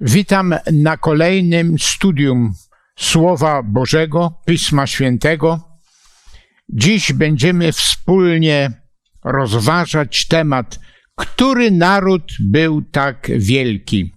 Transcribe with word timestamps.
Witam 0.00 0.54
na 0.72 0.96
kolejnym 0.96 1.78
studium 1.78 2.54
Słowa 2.98 3.62
Bożego, 3.62 4.40
Pisma 4.46 4.86
Świętego. 4.86 5.60
Dziś 6.68 7.12
będziemy 7.12 7.72
wspólnie 7.72 8.70
rozważać 9.24 10.26
temat, 10.28 10.78
który 11.16 11.70
naród 11.70 12.32
był 12.40 12.82
tak 12.82 13.30
wielki. 13.38 14.13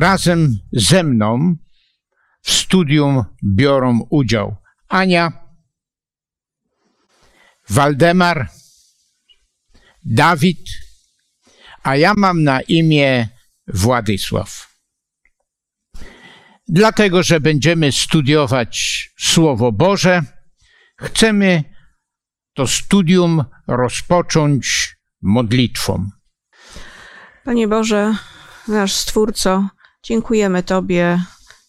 Razem 0.00 0.58
ze 0.72 1.02
mną 1.02 1.56
w 2.42 2.52
studium 2.52 3.24
biorą 3.44 4.06
udział 4.10 4.56
Ania, 4.88 5.32
Waldemar, 7.68 8.48
Dawid, 10.04 10.68
a 11.82 11.96
ja 11.96 12.14
mam 12.16 12.42
na 12.42 12.60
imię 12.60 13.28
Władysław. 13.66 14.74
Dlatego, 16.68 17.22
że 17.22 17.40
będziemy 17.40 17.92
studiować 17.92 19.10
Słowo 19.18 19.72
Boże, 19.72 20.22
chcemy 21.00 21.64
to 22.54 22.66
studium 22.66 23.44
rozpocząć 23.66 24.96
modlitwą. 25.22 26.10
Panie 27.44 27.68
Boże, 27.68 28.14
nasz 28.68 28.92
Stwórco, 28.92 29.68
dziękujemy 30.04 30.62
Tobie 30.62 31.20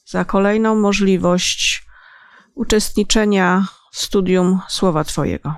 za 0.05 0.25
kolejną 0.25 0.75
możliwość 0.75 1.85
uczestniczenia 2.55 3.67
w 3.91 3.99
studium 3.99 4.59
Słowa 4.67 5.03
Twojego. 5.03 5.55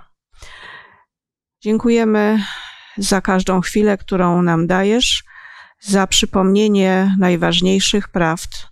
Dziękujemy 1.62 2.44
za 2.98 3.22
każdą 3.22 3.62
chwilę, 3.62 3.98
którą 3.98 4.42
nam 4.42 4.68
dajesz, 4.68 5.24
za 5.80 6.08
przypomnienie 6.08 7.16
najważniejszych 7.20 8.08
prawd, 8.08 8.68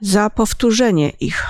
za 0.00 0.30
powtórzenie 0.30 1.10
ich, 1.10 1.46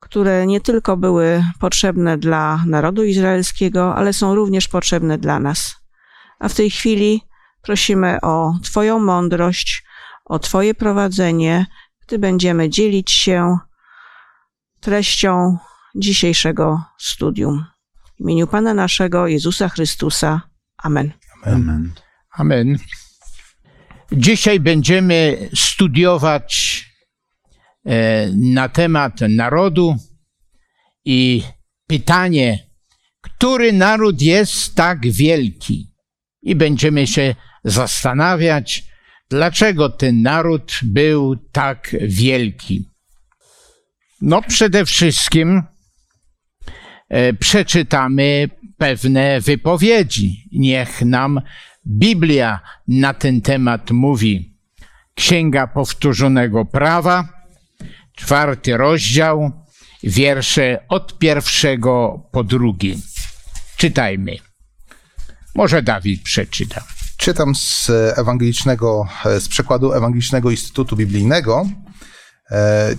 które 0.00 0.46
nie 0.46 0.60
tylko 0.60 0.96
były 0.96 1.44
potrzebne 1.60 2.18
dla 2.18 2.60
narodu 2.66 3.04
izraelskiego, 3.04 3.94
ale 3.94 4.12
są 4.12 4.34
również 4.34 4.68
potrzebne 4.68 5.18
dla 5.18 5.40
nas. 5.40 5.76
A 6.38 6.48
w 6.48 6.54
tej 6.54 6.70
chwili 6.70 7.22
prosimy 7.62 8.18
o 8.22 8.54
Twoją 8.62 8.98
mądrość, 8.98 9.85
o 10.26 10.38
Twoje 10.38 10.74
prowadzenie, 10.74 11.66
gdy 12.06 12.18
będziemy 12.18 12.70
dzielić 12.70 13.10
się 13.10 13.58
treścią 14.80 15.58
dzisiejszego 15.96 16.82
studium. 16.98 17.64
W 18.16 18.20
imieniu 18.20 18.46
Pana 18.46 18.74
naszego 18.74 19.26
Jezusa 19.26 19.68
Chrystusa. 19.68 20.40
Amen. 20.82 21.12
Amen. 21.44 21.92
Amen. 22.30 22.78
Dzisiaj 24.12 24.60
będziemy 24.60 25.48
studiować 25.54 26.84
e, 27.84 28.28
na 28.32 28.68
temat 28.68 29.20
narodu 29.28 29.96
i 31.04 31.42
pytanie, 31.86 32.66
który 33.20 33.72
naród 33.72 34.22
jest 34.22 34.74
tak 34.74 35.06
wielki? 35.12 35.92
I 36.42 36.54
będziemy 36.54 37.06
się 37.06 37.34
zastanawiać, 37.64 38.84
dlaczego 39.30 39.88
ten 39.88 40.22
naród 40.22 40.72
był 40.82 41.36
tak 41.52 41.96
wielki. 42.00 42.88
No, 44.20 44.42
przede 44.42 44.84
wszystkim 44.84 45.62
e, 47.08 47.32
przeczytamy 47.32 48.50
pewne 48.76 49.40
wypowiedzi. 49.40 50.48
Niech 50.52 51.02
nam 51.02 51.40
Biblia 51.86 52.60
na 52.88 53.14
ten 53.14 53.40
temat 53.40 53.90
mówi. 53.90 54.56
Księga 55.14 55.66
Powtórzonego 55.66 56.64
Prawa, 56.64 57.28
czwarty 58.16 58.76
rozdział, 58.76 59.52
wiersze 60.02 60.84
od 60.88 61.18
pierwszego 61.18 62.22
po 62.32 62.44
drugi. 62.44 62.98
Czytajmy. 63.76 64.36
Może 65.54 65.82
Dawid 65.82 66.22
przeczyta. 66.22 66.95
Czytam 67.26 67.54
z 67.54 67.90
ewangelicznego, 68.16 69.06
z 69.40 69.48
przekładu 69.48 69.92
Ewangelicznego 69.92 70.50
Instytutu 70.50 70.96
Biblijnego 70.96 71.66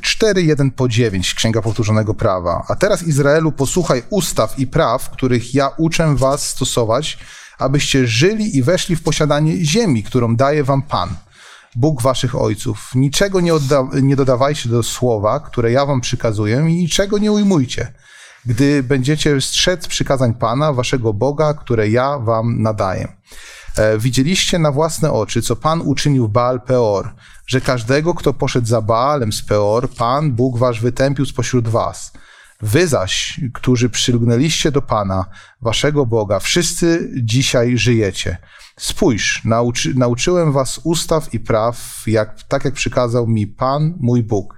4, 0.02 0.44
1 0.44 0.72
po 0.72 0.88
9, 0.88 1.34
Księga 1.34 1.62
Powtórzonego 1.62 2.14
Prawa. 2.14 2.66
A 2.68 2.76
teraz 2.76 3.04
Izraelu 3.04 3.52
posłuchaj 3.52 4.04
ustaw 4.10 4.60
i 4.60 4.68
praw, 4.68 5.10
których 5.10 5.56
ja 5.56 5.70
uczę 5.78 6.16
was 6.16 6.50
stosować, 6.50 7.18
abyście 7.60 8.08
żyli 8.08 8.58
i 8.58 8.64
weszli 8.64 8.96
w 8.96 9.04
posiadanie 9.04 9.66
ziemi, 9.66 10.04
którą 10.04 10.36
daje 10.36 10.64
wam 10.64 10.82
Pan, 10.82 11.10
Bóg 11.76 12.02
waszych 12.02 12.36
ojców. 12.36 12.92
Niczego 12.96 13.42
nie, 13.42 13.54
odda- 13.54 14.02
nie 14.02 14.16
dodawajcie 14.16 14.70
do 14.70 14.84
słowa, 14.84 15.40
które 15.40 15.72
ja 15.72 15.86
wam 15.86 16.02
przykazuję 16.02 16.58
i 16.58 16.76
niczego 16.76 17.18
nie 17.18 17.32
ujmujcie, 17.32 17.94
gdy 18.46 18.84
będziecie 18.84 19.42
strzec 19.42 19.88
przykazań 19.88 20.34
Pana, 20.34 20.74
waszego 20.74 21.14
Boga, 21.14 21.54
które 21.54 21.90
ja 21.90 22.20
wam 22.20 22.62
nadaję. 22.62 23.08
E, 23.78 23.98
widzieliście 23.98 24.60
na 24.60 24.72
własne 24.72 25.12
oczy, 25.12 25.42
co 25.42 25.56
Pan 25.56 25.82
uczynił 25.82 26.28
w 26.28 26.32
Baal 26.32 26.62
Peor, 26.62 27.14
że 27.48 27.62
każdego, 27.62 28.14
kto 28.14 28.34
poszedł 28.34 28.68
za 28.68 28.82
Baalem 28.82 29.34
z 29.34 29.44
Peor, 29.44 29.90
Pan, 29.90 30.32
Bóg 30.32 30.58
wasz, 30.58 30.82
wytępił 30.82 31.26
spośród 31.26 31.68
was. 31.68 32.14
Wy 32.62 32.88
zaś, 32.88 33.40
którzy 33.54 33.90
przylgnęliście 33.90 34.72
do 34.72 34.82
Pana, 34.82 35.26
waszego 35.62 36.06
Boga, 36.06 36.40
wszyscy 36.40 37.12
dzisiaj 37.24 37.78
żyjecie. 37.78 38.38
Spójrz, 38.80 39.42
nauczy, 39.46 39.94
nauczyłem 39.96 40.52
was 40.52 40.80
ustaw 40.84 41.34
i 41.34 41.40
praw, 41.40 42.04
jak, 42.08 42.44
tak 42.44 42.66
jak 42.66 42.74
przykazał 42.74 43.28
mi 43.28 43.48
Pan, 43.48 43.94
mój 44.00 44.24
Bóg 44.24 44.57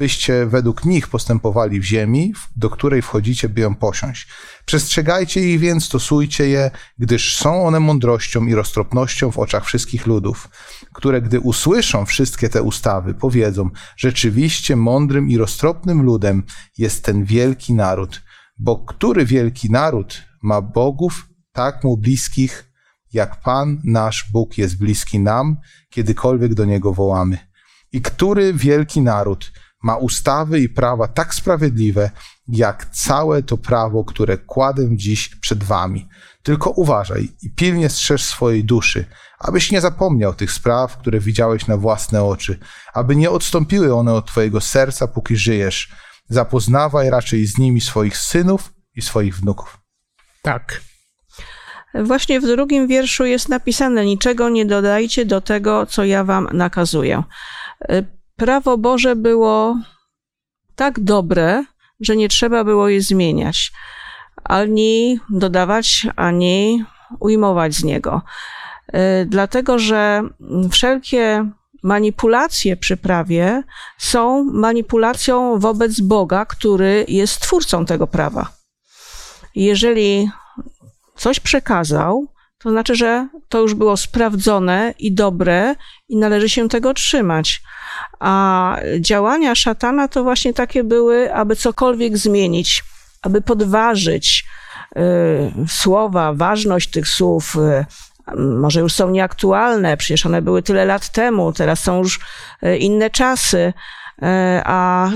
byście 0.00 0.46
według 0.46 0.84
nich 0.84 1.08
postępowali 1.08 1.80
w 1.80 1.84
ziemi, 1.84 2.34
do 2.56 2.70
której 2.70 3.02
wchodzicie, 3.02 3.48
by 3.48 3.60
ją 3.60 3.74
posiąść. 3.74 4.28
Przestrzegajcie 4.64 5.40
ich 5.40 5.60
więc, 5.60 5.84
stosujcie 5.84 6.48
je, 6.48 6.70
gdyż 6.98 7.36
są 7.36 7.66
one 7.66 7.80
mądrością 7.80 8.46
i 8.46 8.54
roztropnością 8.54 9.30
w 9.30 9.38
oczach 9.38 9.64
wszystkich 9.64 10.06
ludów, 10.06 10.48
które 10.92 11.22
gdy 11.22 11.40
usłyszą 11.40 12.06
wszystkie 12.06 12.48
te 12.48 12.62
ustawy, 12.62 13.14
powiedzą, 13.14 13.70
rzeczywiście 13.96 14.76
mądrym 14.76 15.28
i 15.28 15.36
roztropnym 15.36 16.02
ludem 16.02 16.42
jest 16.78 17.04
ten 17.04 17.24
wielki 17.24 17.74
naród, 17.74 18.22
bo 18.58 18.78
który 18.78 19.26
wielki 19.26 19.70
naród 19.70 20.22
ma 20.42 20.62
bogów 20.62 21.28
tak 21.52 21.84
mu 21.84 21.96
bliskich, 21.96 22.72
jak 23.12 23.40
Pan 23.40 23.80
nasz 23.84 24.30
Bóg 24.32 24.58
jest 24.58 24.78
bliski 24.78 25.18
nam, 25.18 25.56
kiedykolwiek 25.90 26.54
do 26.54 26.64
Niego 26.64 26.92
wołamy. 26.92 27.38
I 27.92 28.02
który 28.02 28.54
wielki 28.54 29.00
naród 29.00 29.52
ma 29.82 29.96
ustawy 29.96 30.60
i 30.60 30.68
prawa 30.68 31.08
tak 31.08 31.34
sprawiedliwe, 31.34 32.10
jak 32.48 32.86
całe 32.86 33.42
to 33.42 33.56
prawo, 33.56 34.04
które 34.04 34.38
kładę 34.38 34.88
dziś 34.96 35.28
przed 35.28 35.64
wami. 35.64 36.08
Tylko 36.42 36.70
uważaj 36.70 37.28
i 37.42 37.54
pilnie 37.54 37.88
strzeż 37.88 38.24
swojej 38.24 38.64
duszy, 38.64 39.04
abyś 39.38 39.72
nie 39.72 39.80
zapomniał 39.80 40.34
tych 40.34 40.52
spraw, 40.52 40.96
które 40.96 41.20
widziałeś 41.20 41.66
na 41.66 41.76
własne 41.76 42.24
oczy, 42.24 42.58
aby 42.94 43.16
nie 43.16 43.30
odstąpiły 43.30 43.94
one 43.94 44.14
od 44.14 44.26
twojego 44.26 44.60
serca, 44.60 45.06
póki 45.06 45.36
żyjesz. 45.36 45.92
Zapoznawaj 46.28 47.10
raczej 47.10 47.46
z 47.46 47.58
nimi 47.58 47.80
swoich 47.80 48.16
synów 48.16 48.72
i 48.94 49.02
swoich 49.02 49.36
wnuków. 49.36 49.78
Tak. 50.42 50.80
Właśnie 51.94 52.40
w 52.40 52.46
drugim 52.46 52.86
wierszu 52.86 53.24
jest 53.24 53.48
napisane: 53.48 54.04
Niczego 54.04 54.48
nie 54.48 54.66
dodajcie 54.66 55.26
do 55.26 55.40
tego, 55.40 55.86
co 55.86 56.04
ja 56.04 56.24
wam 56.24 56.48
nakazuję. 56.52 57.22
Prawo 58.40 58.78
Boże 58.78 59.16
było 59.16 59.76
tak 60.76 61.00
dobre, 61.00 61.64
że 62.00 62.16
nie 62.16 62.28
trzeba 62.28 62.64
było 62.64 62.88
je 62.88 63.02
zmieniać, 63.02 63.72
ani 64.44 65.20
dodawać, 65.30 66.06
ani 66.16 66.84
ujmować 67.20 67.74
z 67.74 67.84
niego. 67.84 68.22
Dlatego, 69.26 69.78
że 69.78 70.22
wszelkie 70.70 71.50
manipulacje 71.82 72.76
przy 72.76 72.96
prawie 72.96 73.62
są 73.98 74.44
manipulacją 74.44 75.58
wobec 75.58 76.00
Boga, 76.00 76.44
który 76.44 77.04
jest 77.08 77.40
twórcą 77.40 77.84
tego 77.86 78.06
prawa. 78.06 78.48
Jeżeli 79.54 80.30
coś 81.16 81.40
przekazał, 81.40 82.26
to 82.62 82.70
znaczy, 82.70 82.94
że 82.94 83.28
to 83.48 83.60
już 83.60 83.74
było 83.74 83.96
sprawdzone 83.96 84.94
i 84.98 85.12
dobre 85.12 85.74
i 86.08 86.16
należy 86.16 86.48
się 86.48 86.68
tego 86.68 86.94
trzymać. 86.94 87.62
A 88.20 88.76
działania 89.00 89.54
szatana 89.54 90.08
to 90.08 90.22
właśnie 90.22 90.54
takie 90.54 90.84
były, 90.84 91.34
aby 91.34 91.56
cokolwiek 91.56 92.18
zmienić, 92.18 92.84
aby 93.22 93.40
podważyć 93.40 94.44
y, 94.96 95.00
słowa, 95.68 96.32
ważność 96.32 96.90
tych 96.90 97.08
słów, 97.08 97.56
y, 97.56 97.84
może 98.36 98.80
już 98.80 98.92
są 98.92 99.10
nieaktualne, 99.10 99.96
przecież 99.96 100.26
one 100.26 100.42
były 100.42 100.62
tyle 100.62 100.84
lat 100.84 101.12
temu, 101.12 101.52
teraz 101.52 101.80
są 101.80 101.98
już 101.98 102.20
e, 102.62 102.76
inne 102.76 103.10
czasy, 103.10 103.72
e, 104.22 104.62
a 104.64 105.10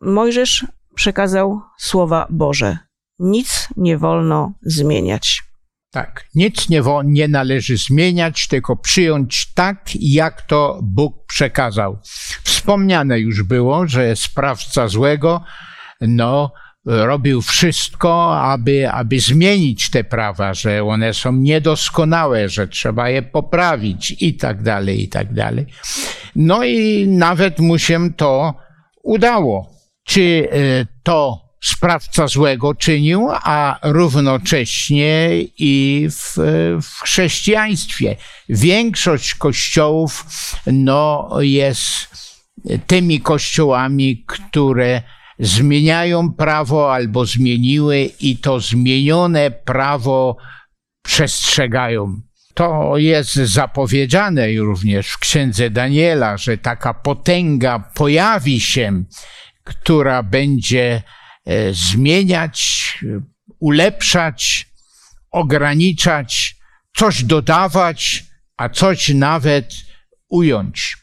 Mojżesz 0.00 0.66
przekazał 0.94 1.60
słowa 1.78 2.26
Boże. 2.30 2.78
Nic 3.18 3.68
nie 3.76 3.98
wolno 3.98 4.52
zmieniać. 4.62 5.53
Tak, 5.94 6.24
nic 6.34 6.68
nie, 6.68 6.82
nie 7.04 7.28
należy 7.28 7.76
zmieniać, 7.76 8.48
tylko 8.48 8.76
przyjąć 8.76 9.52
tak, 9.54 9.90
jak 10.00 10.42
to 10.42 10.80
Bóg 10.82 11.26
przekazał. 11.26 11.98
Wspomniane 12.42 13.20
już 13.20 13.42
było, 13.42 13.86
że 13.86 14.16
sprawca 14.16 14.88
złego, 14.88 15.44
no, 16.00 16.52
robił 16.84 17.42
wszystko, 17.42 18.40
aby, 18.40 18.90
aby 18.90 19.20
zmienić 19.20 19.90
te 19.90 20.04
prawa, 20.04 20.54
że 20.54 20.84
one 20.84 21.14
są 21.14 21.32
niedoskonałe, 21.32 22.48
że 22.48 22.68
trzeba 22.68 23.08
je 23.08 23.22
poprawić 23.22 24.16
i 24.22 24.34
tak 24.34 24.62
dalej, 24.62 25.02
i 25.02 25.08
tak 25.08 25.34
dalej. 25.34 25.66
No 26.36 26.64
i 26.64 27.08
nawet 27.08 27.58
mu 27.58 27.78
się 27.78 28.12
to 28.12 28.54
udało. 29.02 29.70
Czy 30.04 30.48
e, 30.52 30.86
to 31.02 31.43
sprawca 31.64 32.26
złego 32.26 32.74
czynił, 32.74 33.28
a 33.32 33.78
równocześnie 33.82 35.30
i 35.58 36.06
w, 36.10 36.34
w 36.82 37.02
chrześcijaństwie. 37.02 38.16
Większość 38.48 39.34
kościołów 39.34 40.24
no, 40.66 41.28
jest 41.40 42.08
tymi 42.86 43.20
kościołami, 43.20 44.24
które 44.26 45.02
zmieniają 45.38 46.32
prawo 46.32 46.94
albo 46.94 47.26
zmieniły 47.26 48.10
i 48.20 48.36
to 48.36 48.60
zmienione 48.60 49.50
prawo 49.50 50.36
przestrzegają. 51.04 52.20
To 52.54 52.92
jest 52.96 53.34
zapowiedziane 53.34 54.52
również 54.52 55.08
w 55.08 55.18
księdze 55.18 55.70
Daniela, 55.70 56.36
że 56.36 56.58
taka 56.58 56.94
potęga 56.94 57.78
pojawi 57.94 58.60
się, 58.60 59.04
która 59.64 60.22
będzie 60.22 61.02
zmieniać, 61.72 62.98
e, 63.02 63.20
ulepszać, 63.60 64.68
ograniczać, 65.30 66.56
coś 66.96 67.24
dodawać, 67.24 68.24
a 68.56 68.68
coś 68.68 69.08
nawet 69.08 69.74
ująć. 70.28 70.96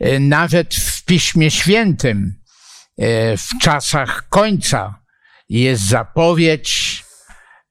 E, 0.00 0.20
Nawet 0.20 0.74
w 0.74 1.04
Piśmie 1.04 1.50
Świętym, 1.50 2.42
e, 2.98 3.36
w 3.36 3.48
czasach 3.60 4.28
końca, 4.28 5.02
jest 5.48 5.82
zapowiedź, 5.82 7.04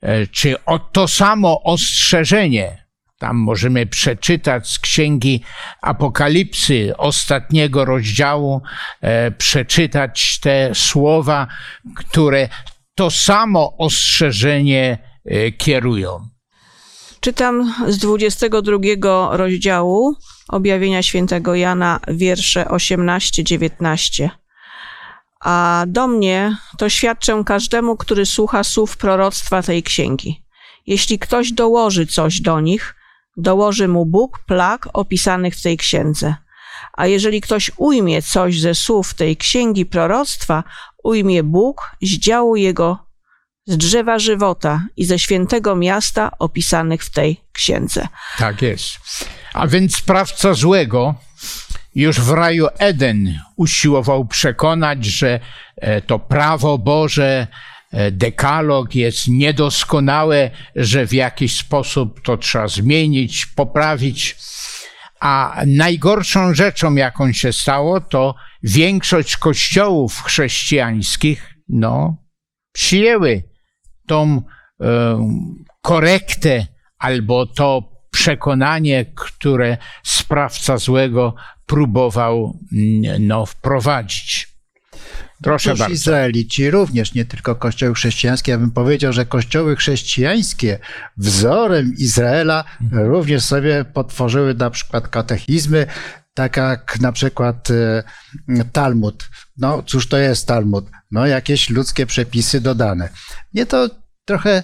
e, 0.01 0.27
czy 0.27 0.65
o 0.65 0.80
to 0.80 1.07
samo 1.07 1.63
ostrzeżenie. 1.63 2.81
Tam 3.21 3.38
możemy 3.38 3.85
przeczytać 3.85 4.69
z 4.69 4.79
księgi 4.79 5.44
Apokalipsy, 5.81 6.94
ostatniego 6.97 7.85
rozdziału, 7.85 8.62
e, 9.01 9.31
przeczytać 9.31 10.39
te 10.39 10.75
słowa, 10.75 11.47
które 11.95 12.50
to 12.95 13.12
samo 13.12 13.77
ostrzeżenie 13.77 14.97
e, 15.25 15.51
kierują. 15.51 16.27
Czytam 17.19 17.73
z 17.88 17.97
22 17.97 19.38
rozdziału 19.38 20.15
objawienia 20.47 21.03
świętego 21.03 21.56
Jana, 21.56 22.00
wiersze 22.07 22.63
18-19. 22.63 24.29
A 25.39 25.85
do 25.88 26.07
mnie 26.07 26.57
to 26.77 26.89
świadczę 26.89 27.44
każdemu, 27.45 27.97
który 27.97 28.25
słucha 28.25 28.63
słów 28.63 28.97
proroctwa 28.97 29.62
tej 29.62 29.83
księgi. 29.83 30.44
Jeśli 30.88 31.19
ktoś 31.19 31.51
dołoży 31.51 32.07
coś 32.07 32.41
do 32.41 32.59
nich, 32.59 32.95
dołoży 33.38 33.88
mu 33.88 34.06
Bóg 34.06 34.39
plag 34.45 34.88
opisanych 34.94 35.56
w 35.56 35.62
tej 35.62 35.78
księdze. 35.78 36.36
A 36.94 37.07
jeżeli 37.07 37.42
ktoś 37.42 37.72
ujmie 37.78 38.22
coś 38.22 38.60
ze 38.60 38.75
słów 38.75 39.13
tej 39.13 39.38
księgi 39.38 39.86
proroctwa, 39.86 40.63
ujmie 41.04 41.44
Bóg 41.44 41.92
z 42.01 42.10
działu 42.10 42.56
jego 42.56 43.12
z 43.66 43.78
drzewa 43.78 44.19
żywota 44.19 44.81
i 44.98 45.06
ze 45.06 45.19
świętego 45.19 45.75
miasta 45.75 46.31
opisanych 46.39 47.04
w 47.04 47.10
tej 47.10 47.42
księdze. 47.54 48.07
Tak 48.38 48.62
jest. 48.62 48.98
A 49.54 49.68
więc 49.68 49.95
sprawca 49.95 50.54
złego 50.54 51.16
już 51.95 52.19
w 52.19 52.30
raju 52.30 52.68
Eden 52.78 53.39
usiłował 53.56 54.25
przekonać, 54.25 55.06
że 55.06 55.39
e, 55.78 56.01
to 56.01 56.19
prawo 56.19 56.78
Boże, 56.78 57.48
dekalog 58.12 58.96
jest 58.96 59.28
niedoskonałe, 59.28 60.52
że 60.76 61.08
w 61.08 61.14
jakiś 61.14 61.58
sposób 61.58 62.22
to 62.22 62.38
trzeba 62.38 62.68
zmienić, 62.68 63.46
poprawić. 63.46 64.38
A 65.20 65.62
najgorszą 65.68 66.54
rzeczą, 66.54 66.96
jaką 66.96 67.34
się 67.34 67.54
stało, 67.54 68.02
to 68.02 68.36
większość 68.64 69.38
kościołów 69.38 70.22
chrześcijańskich, 70.24 71.56
no, 71.70 72.18
przyjęły 72.74 73.44
tą 74.08 74.42
e, 74.82 75.30
korektę 75.82 76.68
albo 76.98 77.46
to 77.46 77.92
przekonanie, 78.12 79.06
które 79.16 79.78
sprawca 80.04 80.78
złego 80.78 81.36
próbował 81.66 82.60
mm, 82.74 83.28
no, 83.28 83.46
wprowadzić. 83.46 84.50
Proszę 85.42 85.70
Otóż 85.70 85.80
bardzo. 85.80 85.94
Izraelici 85.94 86.72
również, 86.72 87.14
nie 87.14 87.26
tylko 87.26 87.56
kościoły 87.56 87.96
chrześcijańskie. 87.96 88.52
Ja 88.52 88.58
bym 88.58 88.72
powiedział, 88.72 89.14
że 89.14 89.26
kościoły 89.26 89.76
chrześcijańskie 89.76 90.80
wzorem 91.18 91.94
Izraela 91.98 92.64
również 92.92 93.44
sobie 93.44 93.86
potworzyły 93.86 94.54
na 94.54 94.70
przykład 94.70 95.08
katechizmy, 95.08 95.88
tak 96.34 96.58
jak 96.58 97.00
na 97.00 97.12
przykład 97.12 97.72
e, 97.72 98.04
Talmud. 98.72 99.30
No 99.58 99.84
cóż 99.84 100.08
to 100.08 100.18
jest 100.18 100.48
Talmud? 100.48 100.86
No 101.12 101.28
jakieś 101.28 101.70
ludzkie 101.70 102.06
przepisy 102.06 102.62
dodane. 102.62 103.10
Mnie 103.54 103.66
to 103.66 103.90
trochę 104.26 104.64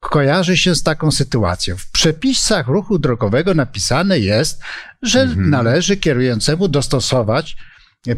kojarzy 0.00 0.56
się 0.56 0.74
z 0.74 0.82
taką 0.82 1.10
sytuacją. 1.10 1.76
W 1.76 1.90
przepisach 1.90 2.68
ruchu 2.68 2.98
drogowego 2.98 3.54
napisane 3.54 4.18
jest, 4.18 4.62
że 5.02 5.26
należy 5.36 5.96
kierującemu 5.96 6.68
dostosować 6.68 7.56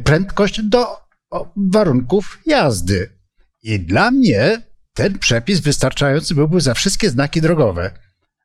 prędkość 0.05 0.63
do 0.63 1.04
warunków 1.57 2.39
jazdy. 2.47 3.11
I 3.63 3.81
dla 3.81 4.11
mnie 4.11 4.63
ten 4.95 5.19
przepis 5.19 5.61
wystarczający 5.61 6.35
byłby 6.35 6.61
za 6.61 6.75
wszystkie 6.75 7.11
znaki 7.11 7.41
drogowe. 7.41 7.91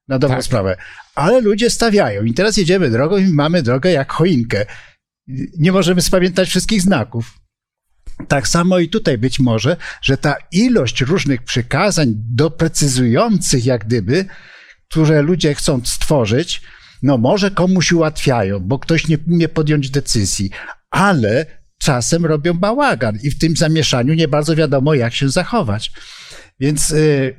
Na 0.08 0.20
dobrą 0.20 0.36
Tak. 0.38 0.46
sprawę. 0.46 0.78
Ale 1.16 1.42
ludzie 1.42 1.70
stawiają. 1.70 2.24
I 2.24 2.34
teraz 2.34 2.58
jedziemy 2.58 2.90
drogą 2.90 3.18
i 3.18 3.28
mamy 3.34 3.64
drogę 3.64 3.92
jak 3.92 4.12
choinkę. 4.12 4.66
Nie 5.58 5.72
możemy 5.72 6.02
spamiętać 6.02 6.50
wszystkich 6.50 6.82
znaków. 6.82 7.40
Tak 8.28 8.48
samo 8.48 8.80
i 8.80 8.90
tutaj 8.90 9.18
być 9.18 9.40
może, 9.40 9.78
że 10.02 10.18
ta 10.18 10.36
ilość 10.52 11.02
różnych 11.02 11.44
przykazań 11.44 12.14
doprecyzujących, 12.16 13.66
jak 13.66 13.86
gdyby, 13.86 14.26
które 14.90 15.22
ludzie 15.22 15.56
chcą 15.56 15.82
stworzyć, 15.86 16.62
no 17.04 17.18
może 17.18 17.52
komuś 17.52 17.92
ułatwiają, 17.92 18.60
bo 18.60 18.80
ktoś 18.80 19.08
nie 19.08 19.18
umie 19.28 19.50
podjąć 19.50 19.90
decyzji, 19.90 20.50
ale 20.92 21.46
czasem 21.80 22.26
robią 22.26 22.54
bałagan 22.54 23.18
i 23.24 23.32
w 23.32 23.38
tym 23.40 23.56
zamieszaniu 23.56 24.14
nie 24.14 24.28
bardzo 24.28 24.56
wiadomo, 24.56 24.94
jak 24.94 25.14
się 25.14 25.30
zachować. 25.30 25.92
Więc 26.60 26.92
y, 26.92 27.36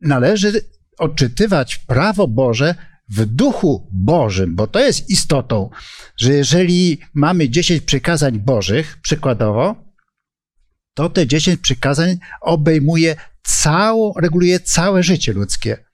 należy 0.00 0.52
odczytywać 0.98 1.76
prawo 1.76 2.28
Boże 2.28 2.74
w 3.08 3.26
duchu 3.26 3.88
Bożym, 3.92 4.56
bo 4.56 4.66
to 4.66 4.80
jest 4.80 5.10
istotą, 5.10 5.70
że 6.16 6.32
jeżeli 6.32 7.00
mamy 7.14 7.48
10 7.48 7.80
przykazań 7.80 8.38
Bożych, 8.38 8.98
przykładowo, 9.02 9.76
to 10.94 11.10
te 11.10 11.26
10 11.26 11.60
przykazań 11.60 12.18
obejmuje 12.40 13.16
całą, 13.42 14.12
reguluje 14.20 14.60
całe 14.60 15.02
życie 15.02 15.32
ludzkie. 15.32 15.84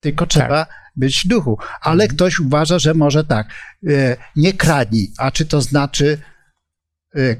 Tylko 0.00 0.26
trzeba 0.26 0.66
być 0.96 1.24
w 1.24 1.28
duchu. 1.28 1.58
Ale 1.80 2.08
ktoś 2.08 2.40
uważa, 2.40 2.78
że 2.78 2.94
może 2.94 3.24
tak, 3.24 3.48
e, 3.88 4.16
nie 4.36 4.52
kradnij, 4.52 5.12
a 5.18 5.30
czy 5.30 5.46
to 5.46 5.60
znaczy 5.60 6.18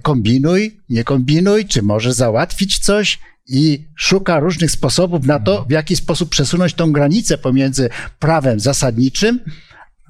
kombinuj, 0.03 0.81
nie 0.89 1.05
kombinuj, 1.05 1.67
czy 1.67 1.83
może 1.83 2.13
załatwić 2.13 2.79
coś 2.79 3.19
i 3.49 3.89
szuka 3.97 4.41
różnych 4.41 4.71
sposobów 4.71 5.27
na 5.27 5.41
to, 5.41 5.65
w 5.69 5.71
jaki 5.71 5.97
sposób 5.97 6.29
przesunąć 6.29 6.75
tą 6.75 6.93
granicę 6.93 7.39
pomiędzy 7.39 7.89
prawem 8.19 8.61
zasadniczym, 8.61 9.41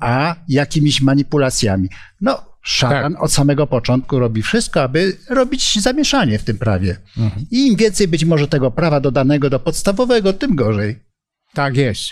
a 0.00 0.36
jakimiś 0.48 1.00
manipulacjami. 1.00 1.88
No, 2.20 2.44
szatan 2.62 3.16
od 3.18 3.32
samego 3.32 3.66
początku 3.66 4.18
robi 4.18 4.42
wszystko, 4.42 4.82
aby 4.82 5.16
robić 5.30 5.80
zamieszanie 5.80 6.38
w 6.38 6.44
tym 6.44 6.58
prawie. 6.58 6.96
I 7.50 7.66
im 7.66 7.76
więcej 7.76 8.08
być 8.08 8.24
może 8.24 8.48
tego 8.48 8.70
prawa 8.70 9.00
dodanego 9.00 9.50
do 9.50 9.60
podstawowego, 9.60 10.32
tym 10.32 10.56
gorzej. 10.56 10.98
Tak 11.54 11.76
jest. 11.76 12.10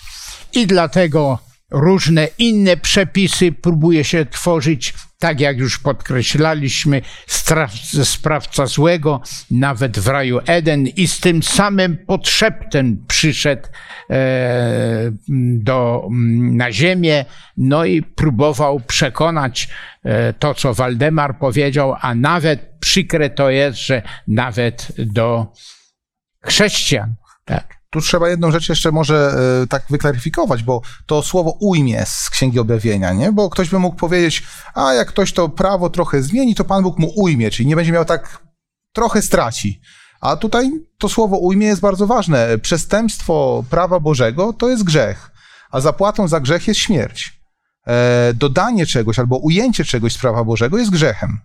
I 0.53 0.67
dlatego 0.67 1.39
różne 1.71 2.29
inne 2.39 2.77
przepisy 2.77 3.53
próbuje 3.53 4.05
się 4.05 4.27
tworzyć 4.27 4.95
tak 5.21 5.41
jak 5.41 5.59
już 5.59 5.79
podkreślaliśmy, 5.79 7.03
sprawca 8.05 8.67
złego 8.67 9.21
nawet 9.51 9.99
w 9.99 10.07
raju 10.07 10.41
Eden 10.47 10.87
i 10.87 11.09
z 11.09 11.21
tym 11.21 11.43
samym 11.43 11.97
podszeptem 11.97 13.05
przyszedł 13.09 13.69
e, 14.11 15.13
do, 15.59 16.09
na 16.53 16.73
ziemię, 16.73 17.25
no 17.57 17.85
i 17.85 18.03
próbował 18.03 18.81
przekonać 18.81 19.69
e, 20.05 20.33
to, 20.33 20.55
co 20.55 20.75
Waldemar 20.75 21.39
powiedział, 21.39 21.95
a 22.01 22.15
nawet 22.15 22.71
przykre 22.81 23.31
to 23.31 23.51
jest, 23.51 23.79
że 23.79 24.03
nawet 24.29 24.93
do 24.99 25.53
chrześcijan. 26.45 27.15
Tak. 27.45 27.80
Tu 27.91 28.01
trzeba 28.01 28.29
jedną 28.29 28.51
rzecz 28.51 28.69
jeszcze 28.69 28.93
może 28.93 29.35
y, 29.63 29.67
tak 29.67 29.83
wyklaryfikować, 29.91 30.63
bo 30.63 30.83
to 31.07 31.23
słowo 31.23 31.57
ujmie 31.61 32.07
z 32.07 32.31
Księgi 32.31 32.59
Objawienia, 32.59 33.13
nie? 33.13 33.33
Bo 33.33 33.51
ktoś 33.51 33.69
by 33.69 33.79
mógł 33.79 33.97
powiedzieć, 33.97 34.43
a 34.75 34.93
jak 34.93 35.09
ktoś 35.09 35.33
to 35.33 35.49
prawo 35.49 35.91
trochę 35.91 36.23
zmieni, 36.23 36.55
to 36.55 36.65
Pan 36.65 36.83
Bóg 36.83 36.99
mu 36.99 37.13
ujmie, 37.17 37.51
czyli 37.51 37.69
nie 37.69 37.77
będzie 37.77 37.93
miał 37.93 38.05
tak, 38.05 38.43
trochę 38.93 39.23
straci. 39.23 39.81
A 40.21 40.37
tutaj 40.37 40.71
to 40.99 41.09
słowo 41.09 41.37
ujmie 41.37 41.67
jest 41.67 41.81
bardzo 41.81 42.07
ważne. 42.07 42.59
Przestępstwo 42.59 43.65
prawa 43.71 44.01
Bożego 44.01 44.53
to 44.53 44.69
jest 44.69 44.85
grzech, 44.85 45.31
a 45.71 45.81
zapłatą 45.81 46.29
za 46.29 46.41
grzech 46.41 46.69
jest 46.69 46.81
śmierć. 46.81 47.41
E, 47.87 48.35
dodanie 48.35 48.87
czegoś 48.87 49.19
albo 49.19 49.37
ujęcie 49.37 49.85
czegoś 49.85 50.13
z 50.13 50.19
prawa 50.19 50.45
Bożego 50.45 50.79
jest 50.79 50.91
grzechem. 50.91 51.39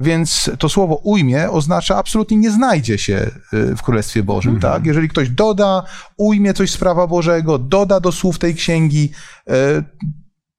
Więc 0.00 0.50
to 0.58 0.68
słowo 0.68 0.94
ujmie 0.94 1.50
oznacza 1.50 1.96
absolutnie 1.96 2.36
nie 2.36 2.50
znajdzie 2.50 2.98
się 2.98 3.30
y, 3.52 3.76
w 3.76 3.82
Królestwie 3.82 4.22
Bożym, 4.22 4.54
mhm. 4.54 4.72
tak? 4.72 4.86
Jeżeli 4.86 5.08
ktoś 5.08 5.28
doda, 5.28 5.84
ujmie 6.16 6.54
coś 6.54 6.70
z 6.70 6.76
prawa 6.76 7.06
Bożego, 7.06 7.58
doda 7.58 8.00
do 8.00 8.12
słów 8.12 8.38
tej 8.38 8.54
księgi, 8.54 9.12
y, 9.50 9.52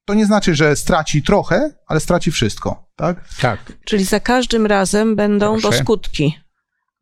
to 0.05 0.13
nie 0.13 0.25
znaczy, 0.25 0.55
że 0.55 0.75
straci 0.75 1.23
trochę, 1.23 1.73
ale 1.87 1.99
straci 1.99 2.31
wszystko, 2.31 2.87
tak? 2.95 3.29
Tak. 3.41 3.73
Czyli 3.85 4.03
za 4.03 4.19
każdym 4.19 4.65
razem 4.65 5.15
będą 5.15 5.57
Proszę. 5.59 5.77
to 5.77 5.83
skutki. 5.83 6.39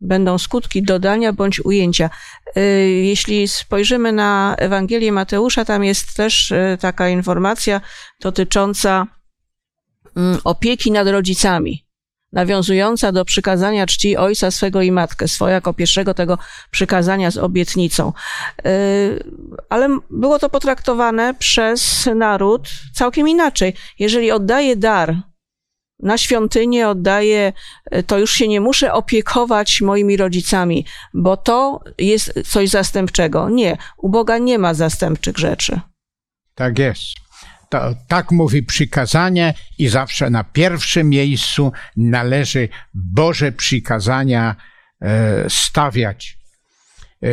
Będą 0.01 0.37
skutki 0.37 0.83
dodania 0.83 1.33
bądź 1.33 1.59
ujęcia. 1.59 2.09
Y, 2.57 2.61
jeśli 2.89 3.47
spojrzymy 3.47 4.11
na 4.11 4.55
Ewangelię 4.57 5.11
Mateusza, 5.11 5.65
tam 5.65 5.83
jest 5.83 6.15
też 6.15 6.53
taka 6.79 7.09
informacja 7.09 7.81
dotycząca 8.21 9.07
mm, 10.15 10.37
opieki 10.43 10.91
nad 10.91 11.07
rodzicami 11.07 11.88
nawiązująca 12.31 13.11
do 13.11 13.25
przykazania 13.25 13.85
czci 13.85 14.17
ojca 14.17 14.51
swego 14.51 14.81
i 14.81 14.91
matkę, 14.91 15.27
swoja 15.27 15.53
jako 15.53 15.73
pierwszego 15.73 16.13
tego 16.13 16.37
przykazania 16.71 17.31
z 17.31 17.37
obietnicą. 17.37 18.13
Y, 18.65 19.23
ale 19.69 19.99
było 20.09 20.39
to 20.39 20.49
potraktowane 20.49 21.33
przez 21.33 22.09
naród 22.15 22.69
całkiem 22.93 23.27
inaczej. 23.27 23.73
Jeżeli 23.99 24.31
oddaję 24.31 24.75
dar 24.75 25.15
na 25.99 26.17
świątynię, 26.17 26.89
oddaję, 26.89 27.53
y, 27.95 28.03
to 28.03 28.19
już 28.19 28.31
się 28.31 28.47
nie 28.47 28.61
muszę 28.61 28.93
opiekować 28.93 29.81
moimi 29.81 30.17
rodzicami, 30.17 30.85
bo 31.13 31.37
to 31.37 31.79
jest 31.97 32.33
coś 32.45 32.69
zastępczego. 32.69 33.49
Nie, 33.49 33.77
u 33.97 34.09
Boga 34.09 34.37
nie 34.37 34.59
ma 34.59 34.73
zastępczych 34.73 35.37
rzeczy. 35.37 35.79
Tak 36.55 36.79
jest. 36.79 37.28
To, 37.69 37.95
tak 38.07 38.31
mówi 38.31 38.63
przykazanie 38.63 39.53
i 39.77 39.87
zawsze 39.87 40.29
na 40.29 40.43
pierwszym 40.43 41.09
miejscu 41.09 41.71
należy 41.97 42.69
Boże 42.93 43.51
przykazania 43.51 44.55
e, 45.01 45.49
stawiać. 45.49 46.37
E, 47.23 47.27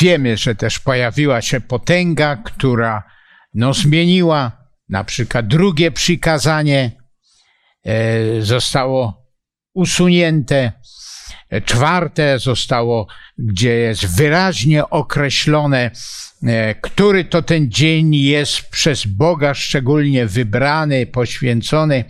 wiemy, 0.00 0.36
że 0.36 0.54
też 0.54 0.78
pojawiła 0.78 1.42
się 1.42 1.60
potęga, 1.60 2.36
która 2.36 3.02
no, 3.54 3.74
zmieniła 3.74 4.52
na 4.88 5.04
przykład 5.04 5.46
drugie 5.46 5.90
przykazanie, 5.90 6.90
e, 7.86 8.42
zostało 8.42 9.26
usunięte, 9.74 10.72
czwarte 11.64 12.38
zostało, 12.38 13.06
gdzie 13.38 13.74
jest 13.74 14.16
wyraźnie 14.16 14.90
określone, 14.90 15.90
który 16.80 17.24
to 17.24 17.42
ten 17.42 17.70
dzień 17.70 18.14
jest 18.14 18.60
przez 18.70 19.06
Boga 19.06 19.54
szczególnie 19.54 20.26
wybrany, 20.26 21.06
poświęcony. 21.06 22.04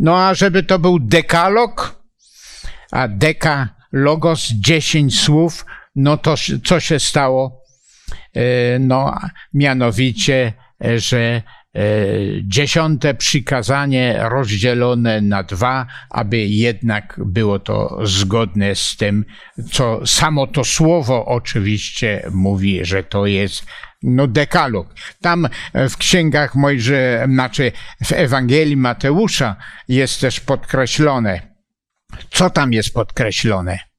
No 0.00 0.26
a 0.26 0.34
żeby 0.34 0.62
to 0.62 0.78
był 0.78 0.98
dekalog, 0.98 2.02
a 2.90 3.08
deka 3.08 3.68
logos, 3.92 4.48
dziesięć 4.48 5.20
słów, 5.20 5.66
no 5.96 6.16
to 6.16 6.34
co 6.64 6.80
się 6.80 7.00
stało? 7.00 7.62
E, 8.34 8.78
no, 8.78 9.18
mianowicie, 9.54 10.52
że 10.96 11.42
E, 11.42 11.61
dziesiąte 12.42 13.14
przykazanie 13.14 14.20
rozdzielone 14.22 15.20
na 15.20 15.42
dwa, 15.42 15.86
aby 16.10 16.38
jednak 16.38 17.20
było 17.26 17.58
to 17.58 18.00
zgodne 18.02 18.74
z 18.74 18.96
tym, 18.96 19.24
co 19.72 20.06
samo 20.06 20.46
to 20.46 20.64
słowo 20.64 21.26
oczywiście 21.26 22.30
mówi, 22.32 22.84
że 22.84 23.02
to 23.02 23.26
jest 23.26 23.66
no 24.02 24.26
dekalog. 24.26 24.94
Tam 25.20 25.48
w 25.74 25.96
księgach 25.96 26.54
Mojże, 26.54 27.26
znaczy 27.28 27.72
w 28.04 28.12
Ewangelii 28.12 28.76
Mateusza 28.76 29.56
jest 29.88 30.20
też 30.20 30.40
podkreślone. 30.40 31.40
Co 32.30 32.50
tam 32.50 32.72
jest 32.72 32.94
podkreślone? 32.94 33.91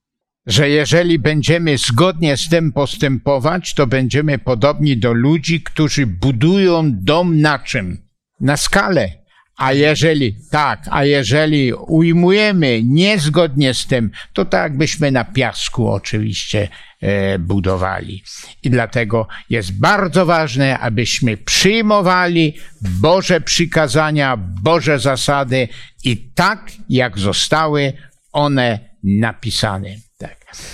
Że 0.45 0.69
jeżeli 0.69 1.19
będziemy 1.19 1.77
zgodnie 1.77 2.37
z 2.37 2.49
tym 2.49 2.71
postępować, 2.71 3.73
to 3.73 3.87
będziemy 3.87 4.39
podobni 4.39 4.97
do 4.97 5.13
ludzi, 5.13 5.61
którzy 5.61 6.07
budują 6.07 6.91
dom 6.93 7.41
na 7.41 7.59
czym? 7.59 7.97
Na 8.39 8.57
skalę. 8.57 9.23
A 9.57 9.73
jeżeli, 9.73 10.35
tak, 10.51 10.85
a 10.91 11.05
jeżeli 11.05 11.73
ujmujemy 11.73 12.81
niezgodnie 12.83 13.73
z 13.73 13.87
tym, 13.87 14.11
to 14.33 14.45
tak 14.45 14.63
jakbyśmy 14.63 15.11
na 15.11 15.23
piasku 15.23 15.91
oczywiście 15.91 16.67
e, 17.01 17.39
budowali. 17.39 18.23
I 18.63 18.69
dlatego 18.69 19.27
jest 19.49 19.79
bardzo 19.79 20.25
ważne, 20.25 20.79
abyśmy 20.79 21.37
przyjmowali 21.37 22.57
Boże 22.81 23.41
przykazania, 23.41 24.37
Boże 24.37 24.99
zasady 24.99 25.67
i 26.03 26.17
tak, 26.17 26.71
jak 26.89 27.19
zostały 27.19 27.93
one 28.31 28.92
napisane. 29.03 29.95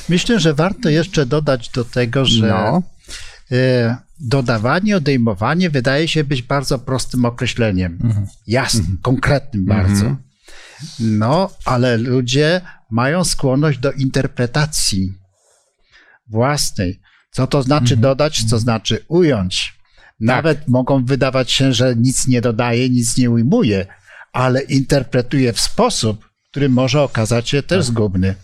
Myślę, 0.09 0.39
że 0.39 0.53
warto 0.53 0.89
jeszcze 0.89 1.25
dodać 1.25 1.69
do 1.69 1.85
tego, 1.85 2.25
że 2.25 2.47
no. 2.47 2.83
E, 3.51 3.97
dodawanie, 4.19 4.97
odejmowanie 4.97 5.69
wydaje 5.69 6.07
się 6.07 6.23
być 6.23 6.41
bardzo 6.41 6.79
prostym 6.79 7.25
określeniem. 7.25 7.99
Mhm. 8.03 8.27
Jasnym, 8.47 8.81
mhm. 8.81 8.99
konkretnym 9.01 9.65
bardzo. 9.65 10.05
Mhm. 10.05 10.17
No, 10.99 11.49
ale 11.65 11.97
ludzie 11.97 12.61
mają 12.91 13.23
skłonność 13.23 13.79
do 13.79 13.91
interpretacji 13.91 15.13
własnej. 16.27 17.01
Co 17.31 17.47
to 17.47 17.63
znaczy 17.63 17.93
mhm. 17.93 18.01
dodać, 18.01 18.43
co 18.43 18.59
znaczy 18.59 19.05
ująć. 19.07 19.79
Nawet 20.19 20.59
tak. 20.59 20.67
mogą 20.67 21.05
wydawać 21.05 21.51
się, 21.51 21.73
że 21.73 21.95
nic 21.95 22.27
nie 22.27 22.41
dodaje, 22.41 22.89
nic 22.89 23.17
nie 23.17 23.31
ujmuje, 23.31 23.85
ale 24.33 24.61
interpretuje 24.61 25.53
w 25.53 25.59
sposób, 25.59 26.28
który 26.51 26.69
może 26.69 27.01
okazać 27.01 27.49
się 27.49 27.63
też 27.63 27.85
tak. 27.85 27.93
zgubny. 27.93 28.35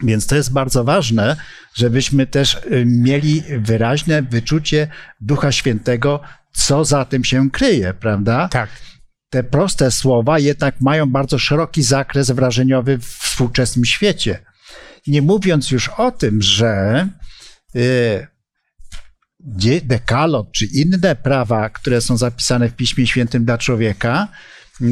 Więc 0.00 0.26
to 0.26 0.36
jest 0.36 0.52
bardzo 0.52 0.84
ważne, 0.84 1.36
żebyśmy 1.74 2.26
też 2.26 2.54
y, 2.54 2.84
mieli 2.86 3.42
wyraźne 3.58 4.22
wyczucie 4.22 4.88
Ducha 5.20 5.52
Świętego, 5.52 6.20
co 6.52 6.84
za 6.84 7.04
tym 7.04 7.24
się 7.24 7.50
kryje, 7.50 7.94
prawda? 7.94 8.48
Tak. 8.48 8.70
Te 9.30 9.44
proste 9.44 9.90
słowa 9.90 10.38
jednak 10.38 10.80
mają 10.80 11.06
bardzo 11.10 11.38
szeroki 11.38 11.82
zakres 11.82 12.30
wrażeniowy 12.30 12.98
w 12.98 13.06
współczesnym 13.06 13.84
świecie. 13.84 14.38
Nie 15.06 15.22
mówiąc 15.22 15.70
już 15.70 15.88
o 15.88 16.10
tym, 16.10 16.42
że 16.42 17.08
y, 17.76 18.26
dekalog 19.84 20.50
czy 20.52 20.64
inne 20.64 21.16
prawa, 21.16 21.70
które 21.70 22.00
są 22.00 22.16
zapisane 22.16 22.68
w 22.68 22.76
Piśmie 22.76 23.06
Świętym 23.06 23.44
dla 23.44 23.58
człowieka, 23.58 24.28
y, 24.80 24.84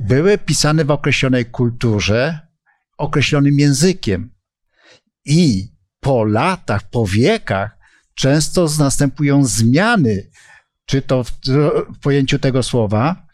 były 0.00 0.38
pisane 0.38 0.84
w 0.84 0.90
określonej 0.90 1.46
kulturze, 1.46 2.40
określonym 2.98 3.58
językiem. 3.58 4.34
I 5.24 5.72
po 6.00 6.24
latach, 6.24 6.90
po 6.90 7.06
wiekach 7.06 7.78
często 8.14 8.68
następują 8.78 9.44
zmiany, 9.44 10.30
czy 10.86 11.02
to 11.02 11.24
w, 11.24 11.32
pojęciu 12.02 12.38
tego 12.38 12.62
słowa, 12.62 13.26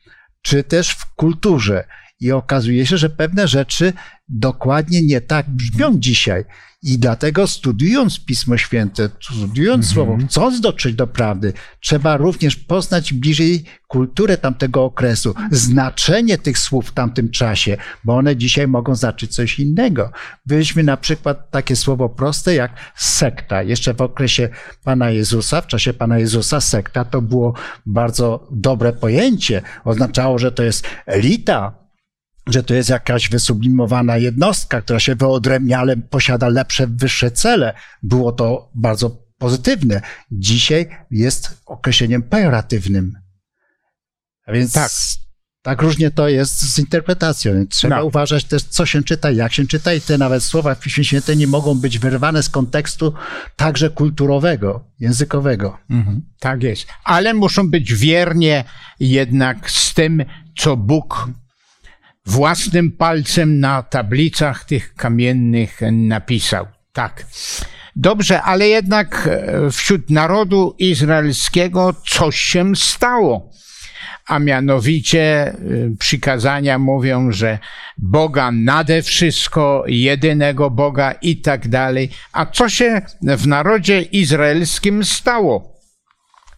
czy 0.42 0.64
też 0.64 0.90
w 0.90 1.14
kulturze. 1.14 1.84
I 2.20 2.32
okazuje 2.32 2.86
się, 2.86 2.98
że 2.98 3.10
pewne 3.10 3.48
rzeczy 3.48 3.92
dokładnie 4.28 5.02
nie 5.02 5.20
tak 5.20 5.50
brzmią 5.50 5.98
dzisiaj. 5.98 6.44
I 6.82 6.98
dlatego 6.98 7.46
studiując 7.46 8.24
Pismo 8.24 8.56
Święte, 8.56 9.10
studiując 9.20 9.86
Mhm. 9.86 9.94
Słowo, 9.94 10.18
chcąc 10.28 10.60
dotrzeć 10.60 10.94
do 10.94 11.06
prawdy, 11.06 11.52
trzeba 11.80 12.16
również 12.16 12.56
poznać 12.56 13.12
bliżej 13.12 13.64
kulturę 13.88 14.36
tamtego 14.36 14.84
okresu, 14.84 15.34
znaczenie 15.50 16.38
tych 16.38 16.58
słów 16.58 16.88
w 16.88 16.92
tamtym 16.92 17.30
czasie, 17.30 17.76
bo 18.04 18.16
one 18.16 18.36
dzisiaj 18.36 18.68
mogą 18.68 18.94
znaczyć 18.94 19.34
coś 19.34 19.58
innego. 19.58 20.10
Weźmy 20.46 20.82
na 20.82 20.96
przykład 20.96 21.50
takie 21.50 21.76
słowo 21.76 22.08
proste 22.08 22.54
jak 22.54 22.72
sekta. 22.96 23.62
Jeszcze 23.62 23.94
w 23.94 24.00
okresie 24.00 24.48
Pana 24.84 25.10
Jezusa, 25.10 25.60
w 25.60 25.66
czasie 25.66 25.94
Pana 25.94 26.18
Jezusa, 26.18 26.60
sekta 26.60 27.04
to 27.04 27.22
było 27.22 27.54
bardzo 27.86 28.48
dobre 28.50 28.92
pojęcie. 28.92 29.62
Oznaczało, 29.84 30.38
że 30.38 30.52
to 30.52 30.62
jest 30.62 30.86
elita, 31.06 31.87
że 32.48 32.62
to 32.62 32.74
jest 32.74 32.88
jakaś 32.88 33.28
wysublimowana 33.28 34.16
jednostka, 34.16 34.80
która 34.82 35.00
się 35.00 35.14
wyodrębnia, 35.14 35.78
ale 35.78 35.96
posiada 35.96 36.48
lepsze, 36.48 36.86
wyższe 36.86 37.30
cele. 37.30 37.74
Było 38.02 38.32
to 38.32 38.70
bardzo 38.74 39.10
pozytywne. 39.38 40.00
Dzisiaj 40.32 40.88
jest 41.10 41.62
określeniem 41.66 42.22
pejoratywnym. 42.22 43.12
A 44.46 44.52
więc 44.52 44.72
Tak. 44.72 44.90
tak 45.62 45.82
różnie 45.82 46.10
to 46.10 46.28
jest 46.28 46.74
z 46.74 46.78
interpretacją. 46.78 47.52
Trzeba 47.70 47.96
No. 47.96 48.04
uważać 48.04 48.44
też, 48.44 48.62
co 48.62 48.86
się 48.86 49.02
czyta, 49.02 49.30
jak 49.30 49.52
się 49.52 49.66
czyta 49.66 49.94
i 49.94 50.00
te 50.00 50.18
nawet 50.18 50.42
słowa 50.42 50.74
w 50.74 50.80
Piśmie 50.80 51.04
Świętym 51.04 51.38
nie 51.38 51.46
mogą 51.46 51.74
być 51.74 51.98
wyrwane 51.98 52.42
z 52.42 52.48
kontekstu 52.48 53.14
także 53.56 53.90
kulturowego, 53.90 54.84
językowego. 55.00 55.78
Tak 56.40 56.62
jest. 56.62 56.86
Ale 57.04 57.34
muszą 57.34 57.70
być 57.70 57.94
wiernie 57.94 58.64
jednak 59.00 59.70
z 59.70 59.94
tym, 59.94 60.24
co 60.58 60.76
Bóg 60.76 61.28
własnym 62.30 62.92
palcem 62.92 63.60
na 63.60 63.82
tablicach 63.82 64.64
tych 64.64 64.94
kamiennych 64.94 65.80
napisał. 65.92 66.66
Tak. 66.92 67.26
Dobrze, 67.96 68.42
ale 68.42 68.68
jednak 68.68 69.28
e, 69.30 69.70
wśród 69.70 70.10
narodu 70.10 70.74
izraelskiego 70.78 71.94
coś 72.08 72.40
się 72.40 72.76
stało. 72.76 73.50
A 74.26 74.38
mianowicie 74.38 75.54
y, 75.54 75.96
przykazania 75.98 76.78
mówią, 76.78 77.32
że 77.32 77.58
Boga 77.98 78.50
nade 78.52 79.02
wszystko, 79.02 79.84
jedynego 79.86 80.70
Boga 80.70 81.12
i 81.12 81.40
tak 81.40 81.68
dalej. 81.68 82.10
A 82.32 82.46
co 82.46 82.68
się 82.68 83.02
w 83.22 83.46
narodzie 83.46 84.02
izraelskim 84.02 85.04
stało? 85.04 85.80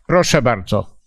Proszę 0.07 0.43
bardzo. 0.43 1.00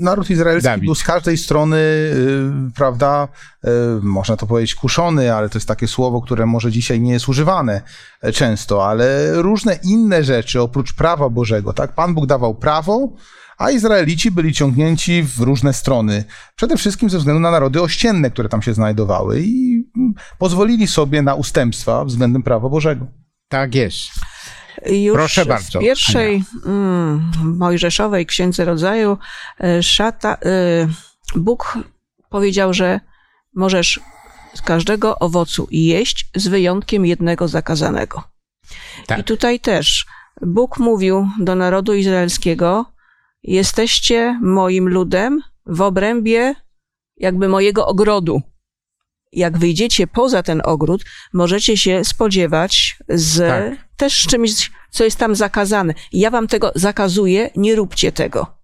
Naród 0.00 0.30
izraelski 0.30 0.64
Dawid. 0.64 0.84
był 0.84 0.94
z 0.94 1.02
każdej 1.04 1.38
strony, 1.38 1.76
y, 1.76 2.72
prawda, 2.74 3.28
y, 3.64 3.68
można 4.02 4.36
to 4.36 4.46
powiedzieć 4.46 4.74
kuszony, 4.74 5.34
ale 5.34 5.48
to 5.48 5.58
jest 5.58 5.68
takie 5.68 5.88
słowo, 5.88 6.20
które 6.22 6.46
może 6.46 6.72
dzisiaj 6.72 7.00
nie 7.00 7.12
jest 7.12 7.28
używane 7.28 7.82
e, 8.22 8.32
często, 8.32 8.88
ale 8.88 9.32
różne 9.42 9.78
inne 9.82 10.24
rzeczy 10.24 10.60
oprócz 10.60 10.92
prawa 10.92 11.28
Bożego, 11.28 11.72
tak? 11.72 11.94
Pan 11.94 12.14
Bóg 12.14 12.26
dawał 12.26 12.54
prawo, 12.54 13.12
a 13.58 13.70
Izraelici 13.70 14.30
byli 14.30 14.52
ciągnięci 14.52 15.22
w 15.22 15.40
różne 15.40 15.72
strony. 15.72 16.24
Przede 16.56 16.76
wszystkim 16.76 17.10
ze 17.10 17.18
względu 17.18 17.40
na 17.40 17.50
narody 17.50 17.82
ościenne, 17.82 18.30
które 18.30 18.48
tam 18.48 18.62
się 18.62 18.74
znajdowały 18.74 19.40
i 19.40 19.84
mm, 19.96 20.14
pozwolili 20.38 20.86
sobie 20.86 21.22
na 21.22 21.34
ustępstwa 21.34 22.04
względem 22.04 22.42
prawa 22.42 22.68
Bożego. 22.68 23.06
Tak 23.48 23.74
jest. 23.74 24.08
Już 24.86 25.16
Proszę 25.16 25.46
bardzo, 25.46 25.78
W 25.78 25.82
pierwszej 25.82 26.44
mm, 26.66 27.30
Mojżeszowej 27.44 28.26
Księdze 28.26 28.64
Rodzaju 28.64 29.18
e, 29.60 29.82
szata, 29.82 30.34
e, 30.34 30.88
Bóg 31.36 31.78
powiedział, 32.30 32.74
że 32.74 33.00
możesz 33.54 34.00
z 34.54 34.62
każdego 34.62 35.18
owocu 35.18 35.68
jeść, 35.70 36.30
z 36.36 36.48
wyjątkiem 36.48 37.06
jednego 37.06 37.48
zakazanego. 37.48 38.22
Tak. 39.06 39.18
I 39.18 39.24
tutaj 39.24 39.60
też 39.60 40.06
Bóg 40.42 40.78
mówił 40.78 41.28
do 41.40 41.54
narodu 41.54 41.94
izraelskiego: 41.94 42.84
Jesteście 43.42 44.40
moim 44.42 44.88
ludem 44.88 45.42
w 45.66 45.80
obrębie 45.80 46.54
jakby 47.16 47.48
mojego 47.48 47.86
ogrodu. 47.86 48.42
Jak 49.36 49.58
wyjdziecie 49.58 50.06
poza 50.06 50.42
ten 50.42 50.62
ogród, 50.64 51.04
możecie 51.32 51.76
się 51.76 52.04
spodziewać 52.04 52.96
z 53.08 53.38
Tak. 53.48 53.88
też 53.96 54.26
czymś, 54.26 54.70
co 54.90 55.04
jest 55.04 55.18
tam 55.18 55.34
zakazane. 55.34 55.94
Ja 56.12 56.30
wam 56.30 56.46
tego 56.48 56.72
zakazuję, 56.74 57.50
nie 57.56 57.74
róbcie 57.74 58.12
tego. 58.12 58.56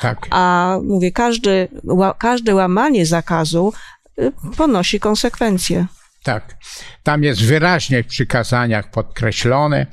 Tak. 0.00 0.26
A 0.30 0.76
mówię, 0.84 1.12
każdy, 1.12 1.68
ła, 1.84 2.14
każde 2.14 2.54
łamanie 2.54 3.06
zakazu 3.06 3.72
y, 4.18 4.32
ponosi 4.56 5.00
konsekwencje. 5.00 5.86
Tak. 6.22 6.56
Tam 7.02 7.22
jest 7.22 7.42
wyraźnie 7.42 8.02
w 8.02 8.06
przykazaniach 8.06 8.90
podkreślone, 8.90 9.86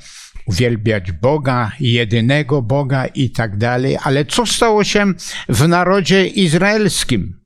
uwielbiać 0.46 1.12
Boga, 1.12 1.72
jedynego 1.80 2.62
Boga 2.62 3.06
i 3.06 3.30
tak 3.30 3.56
dalej. 3.56 3.98
Ale 4.02 4.24
co 4.24 4.46
stało 4.46 4.84
się 4.84 5.12
w 5.48 5.68
narodzie 5.68 6.26
izraelskim? 6.26 7.40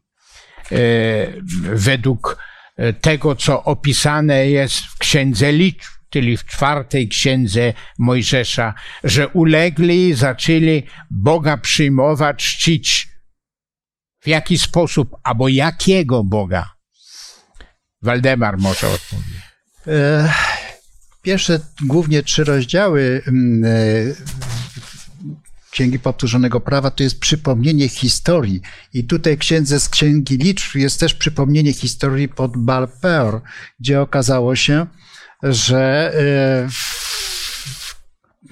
E, 0.73 0.77
według 1.63 2.39
tego, 3.01 3.37
co 3.37 3.65
opisane 3.65 4.47
jest 4.47 4.81
w 4.81 4.99
Księdze 4.99 5.53
Liczb, 5.53 5.91
czyli 6.11 6.37
w 6.37 6.45
czwartej 6.45 7.09
księdze 7.09 7.73
Mojżesza, 7.99 8.75
że 9.05 9.29
ulegli, 9.29 10.15
zaczęli 10.15 10.83
Boga 11.11 11.57
przyjmować, 11.57 12.45
czcić. 12.45 13.09
W 14.21 14.29
jaki 14.29 14.59
sposób, 14.59 15.17
albo 15.23 15.49
jakiego 15.49 16.25
Boga? 16.25 16.71
Waldemar 18.03 18.59
może 18.59 18.89
odpowie. 18.89 19.43
E, 19.87 20.33
Pierwsze 21.23 21.61
głównie 21.83 22.23
trzy 22.23 22.45
rozdziały 22.45 23.23
mm, 23.27 23.65
e, 23.65 24.48
Księgi 25.79 25.99
Powtórzonego 25.99 26.61
Prawa 26.61 26.91
to 26.91 27.03
jest 27.03 27.21
przypomnienie 27.21 27.89
historii. 27.89 28.61
I 28.95 29.05
tutaj 29.05 29.39
księdze 29.39 29.81
z 29.81 29.89
Księgi 29.89 30.37
Liczb 30.37 30.75
jest 30.75 31.01
też 31.01 31.15
przypomnienie 31.15 31.73
historii 31.73 32.29
pod 32.29 32.57
Baal 32.57 32.89
Peor, 33.01 33.43
gdzie 33.81 34.01
okazało 34.01 34.57
się, 34.57 34.87
że 35.43 36.13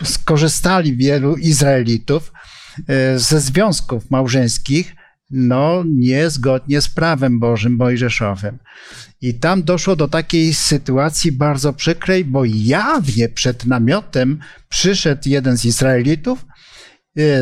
e, 0.02 0.04
skorzystali 0.04 0.96
wielu 0.96 1.36
Izraelitów 1.36 2.32
e, 2.88 3.18
ze 3.18 3.40
związków 3.40 4.10
małżeńskich, 4.10 4.94
no 5.30 5.84
niezgodnie 5.86 6.80
z 6.80 6.88
prawem 6.88 7.40
Bożym 7.40 7.76
Mojżeszowym. 7.76 8.58
I 9.20 9.34
tam 9.34 9.62
doszło 9.62 9.96
do 9.96 10.08
takiej 10.08 10.54
sytuacji 10.54 11.32
bardzo 11.32 11.72
przykrej, 11.72 12.24
bo 12.24 12.44
jawnie 12.44 13.28
przed 13.28 13.66
namiotem 13.66 14.38
przyszedł 14.68 15.28
jeden 15.28 15.56
z 15.56 15.64
Izraelitów 15.64 16.44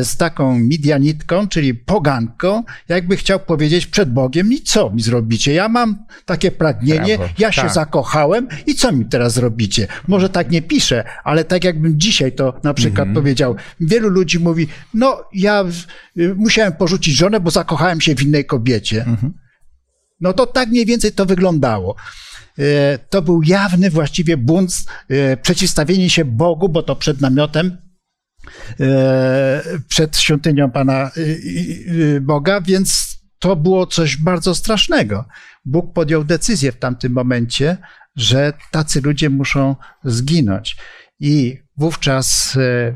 z 0.03 0.17
taką 0.17 0.59
midianitką, 0.59 1.47
czyli 1.47 1.73
poganką, 1.73 2.63
jakby 2.89 3.17
chciał 3.17 3.39
powiedzieć 3.39 3.87
przed 3.87 4.13
Bogiem, 4.13 4.53
i 4.53 4.61
co 4.61 4.89
mi 4.89 5.01
zrobicie? 5.01 5.53
Ja 5.53 5.69
mam 5.69 6.05
takie 6.25 6.51
pragnienie, 6.51 7.17
Brawo. 7.17 7.33
ja 7.37 7.51
się 7.51 7.61
Tak. 7.61 7.73
zakochałem 7.73 8.47
i 8.67 8.75
co 8.75 8.91
mi 8.91 9.05
teraz 9.05 9.33
zrobicie? 9.33 9.87
Może 10.07 10.29
tak 10.29 10.51
nie 10.51 10.61
piszę, 10.61 11.03
ale 11.23 11.43
tak 11.43 11.63
jakbym 11.63 11.99
dzisiaj 11.99 12.31
to 12.31 12.59
na 12.63 12.73
przykład 12.73 13.07
powiedział. 13.13 13.55
Wielu 13.79 14.09
ludzi 14.09 14.39
mówi, 14.39 14.67
no 14.93 15.23
ja 15.33 15.65
y, 16.17 16.35
musiałem 16.35 16.73
porzucić 16.73 17.15
żonę, 17.15 17.39
bo 17.39 17.51
zakochałem 17.51 18.01
się 18.01 18.15
w 18.15 18.23
innej 18.23 18.45
kobiecie. 18.45 19.05
No 20.21 20.33
to 20.33 20.45
tak 20.45 20.69
mniej 20.69 20.85
więcej 20.85 21.11
to 21.11 21.25
wyglądało. 21.25 21.95
E, 22.59 22.97
To 23.09 23.21
był 23.21 23.43
jawny 23.43 23.89
właściwie 23.89 24.37
bunt, 24.37 24.85
e, 25.09 25.37
przeciwstawienie 25.37 26.09
się 26.09 26.25
Bogu, 26.25 26.69
bo 26.69 26.83
to 26.83 26.95
przed 26.95 27.21
namiotem, 27.21 27.67
e, 27.67 27.84
przed 29.87 30.17
świątynią 30.17 30.71
Pana 30.71 30.93
e, 30.93 31.09
e, 32.15 32.21
Boga, 32.21 32.61
więc 32.61 33.17
to 33.39 33.55
było 33.55 33.87
coś 33.87 34.17
bardzo 34.17 34.55
strasznego. 34.55 35.25
Bóg 35.65 35.93
podjął 35.93 36.23
decyzję 36.23 36.71
w 36.71 36.79
tamtym 36.79 37.13
momencie, 37.13 37.77
że 38.15 38.53
tacy 38.71 39.01
ludzie 39.01 39.29
muszą 39.29 39.75
zginąć. 40.03 40.77
I 41.19 41.59
wówczas 41.77 42.57
e, 42.57 42.95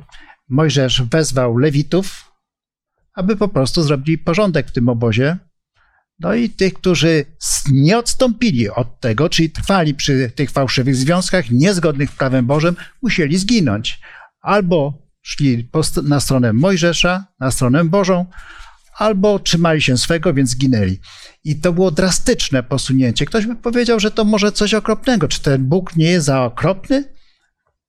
Mojżesz 0.49 1.01
wezwał 1.01 1.57
Lewitów, 1.57 2.31
aby 3.15 3.35
po 3.35 3.47
prostu 3.47 3.83
zrobili 3.83 4.17
porządek 4.17 4.67
w 4.67 4.71
tym 4.71 4.89
obozie. 4.89 5.37
No 6.19 6.33
i 6.33 6.49
tych, 6.49 6.73
którzy 6.73 7.25
nie 7.71 7.97
odstąpili 7.97 8.69
od 8.69 8.99
tego, 8.99 9.29
czyli 9.29 9.49
trwali 9.49 9.93
przy 9.93 10.31
tych 10.35 10.51
fałszywych 10.51 10.95
związkach 10.95 11.51
niezgodnych 11.51 12.09
z 12.09 12.15
prawem 12.15 12.45
Bożym, 12.45 12.75
musieli 13.01 13.37
zginąć. 13.37 13.99
Albo 14.41 15.08
szli 15.21 15.69
na 16.03 16.19
stronę 16.19 16.53
Mojżesza, 16.53 17.25
na 17.39 17.51
stronę 17.51 17.85
Bożą, 17.85 18.25
albo 18.97 19.39
trzymali 19.39 19.81
się 19.81 19.97
swego, 19.97 20.33
więc 20.33 20.49
zginęli. 20.49 20.99
I 21.43 21.55
to 21.55 21.73
było 21.73 21.91
drastyczne 21.91 22.63
posunięcie. 22.63 23.25
Ktoś 23.25 23.45
by 23.45 23.55
powiedział, 23.55 23.99
że 23.99 24.11
to 24.11 24.25
może 24.25 24.51
coś 24.51 24.73
okropnego. 24.73 25.27
Czy 25.27 25.41
ten 25.41 25.65
Bóg 25.65 25.95
nie 25.95 26.05
jest 26.05 26.25
za 26.25 26.43
okropny? 26.43 27.13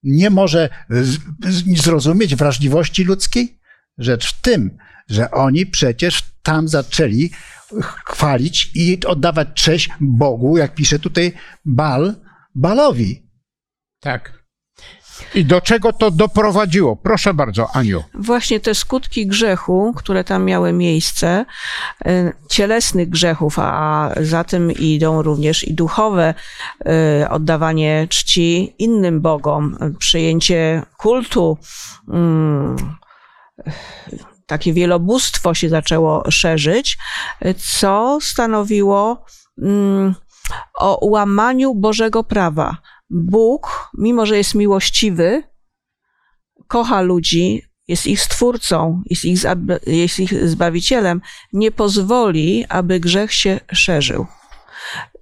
Nie 0.02 0.30
może 0.30 0.68
zrozumieć 1.76 2.36
wrażliwości 2.36 3.04
ludzkiej? 3.04 3.60
Rzecz 3.98 4.34
w 4.34 4.40
tym, 4.40 4.76
że 5.08 5.30
oni 5.30 5.66
przecież 5.66 6.22
tam 6.42 6.68
zaczęli 6.68 7.30
chwalić 8.06 8.70
i 8.74 9.04
oddawać 9.06 9.48
cześć 9.54 9.90
Bogu, 10.00 10.58
jak 10.58 10.74
pisze 10.74 10.98
tutaj 10.98 11.32
Bal, 11.64 12.14
Balowi. 12.54 13.30
Tak. 14.00 14.39
I 15.34 15.44
do 15.44 15.60
czego 15.60 15.92
to 15.92 16.10
doprowadziło? 16.10 16.96
Proszę 16.96 17.34
bardzo, 17.34 17.68
Aniu. 17.72 18.02
Właśnie 18.14 18.60
te 18.60 18.74
skutki 18.74 19.26
grzechu, 19.26 19.94
które 19.96 20.24
tam 20.24 20.44
miały 20.44 20.72
miejsce, 20.72 21.44
y, 22.06 22.32
cielesnych 22.48 23.08
grzechów, 23.08 23.58
a 23.58 24.10
za 24.20 24.44
tym 24.44 24.72
idą 24.72 25.22
również 25.22 25.68
i 25.68 25.74
duchowe, 25.74 26.34
y, 27.22 27.28
oddawanie 27.28 28.06
czci 28.08 28.74
innym 28.78 29.20
bogom, 29.20 29.76
przyjęcie 29.98 30.82
kultu, 30.96 31.58
mm, 32.08 32.76
takie 34.46 34.72
wielobóstwo 34.72 35.54
się 35.54 35.68
zaczęło 35.68 36.30
szerzyć, 36.30 36.98
co 37.80 38.18
stanowiło 38.20 39.24
mm, 39.62 40.14
o 40.74 41.06
łamaniu 41.06 41.74
Bożego 41.74 42.24
prawa. 42.24 42.76
Bóg, 43.10 43.90
mimo 43.98 44.26
że 44.26 44.36
jest 44.36 44.54
miłościwy, 44.54 45.42
kocha 46.68 47.00
ludzi, 47.00 47.62
jest 47.88 48.06
ich 48.06 48.20
stwórcą, 48.20 49.02
jest 49.06 49.24
ich, 49.24 49.42
jest 49.86 50.20
ich 50.20 50.48
zbawicielem, 50.48 51.20
nie 51.52 51.70
pozwoli, 51.70 52.64
aby 52.68 53.00
grzech 53.00 53.32
się 53.32 53.60
szerzył. 53.72 54.26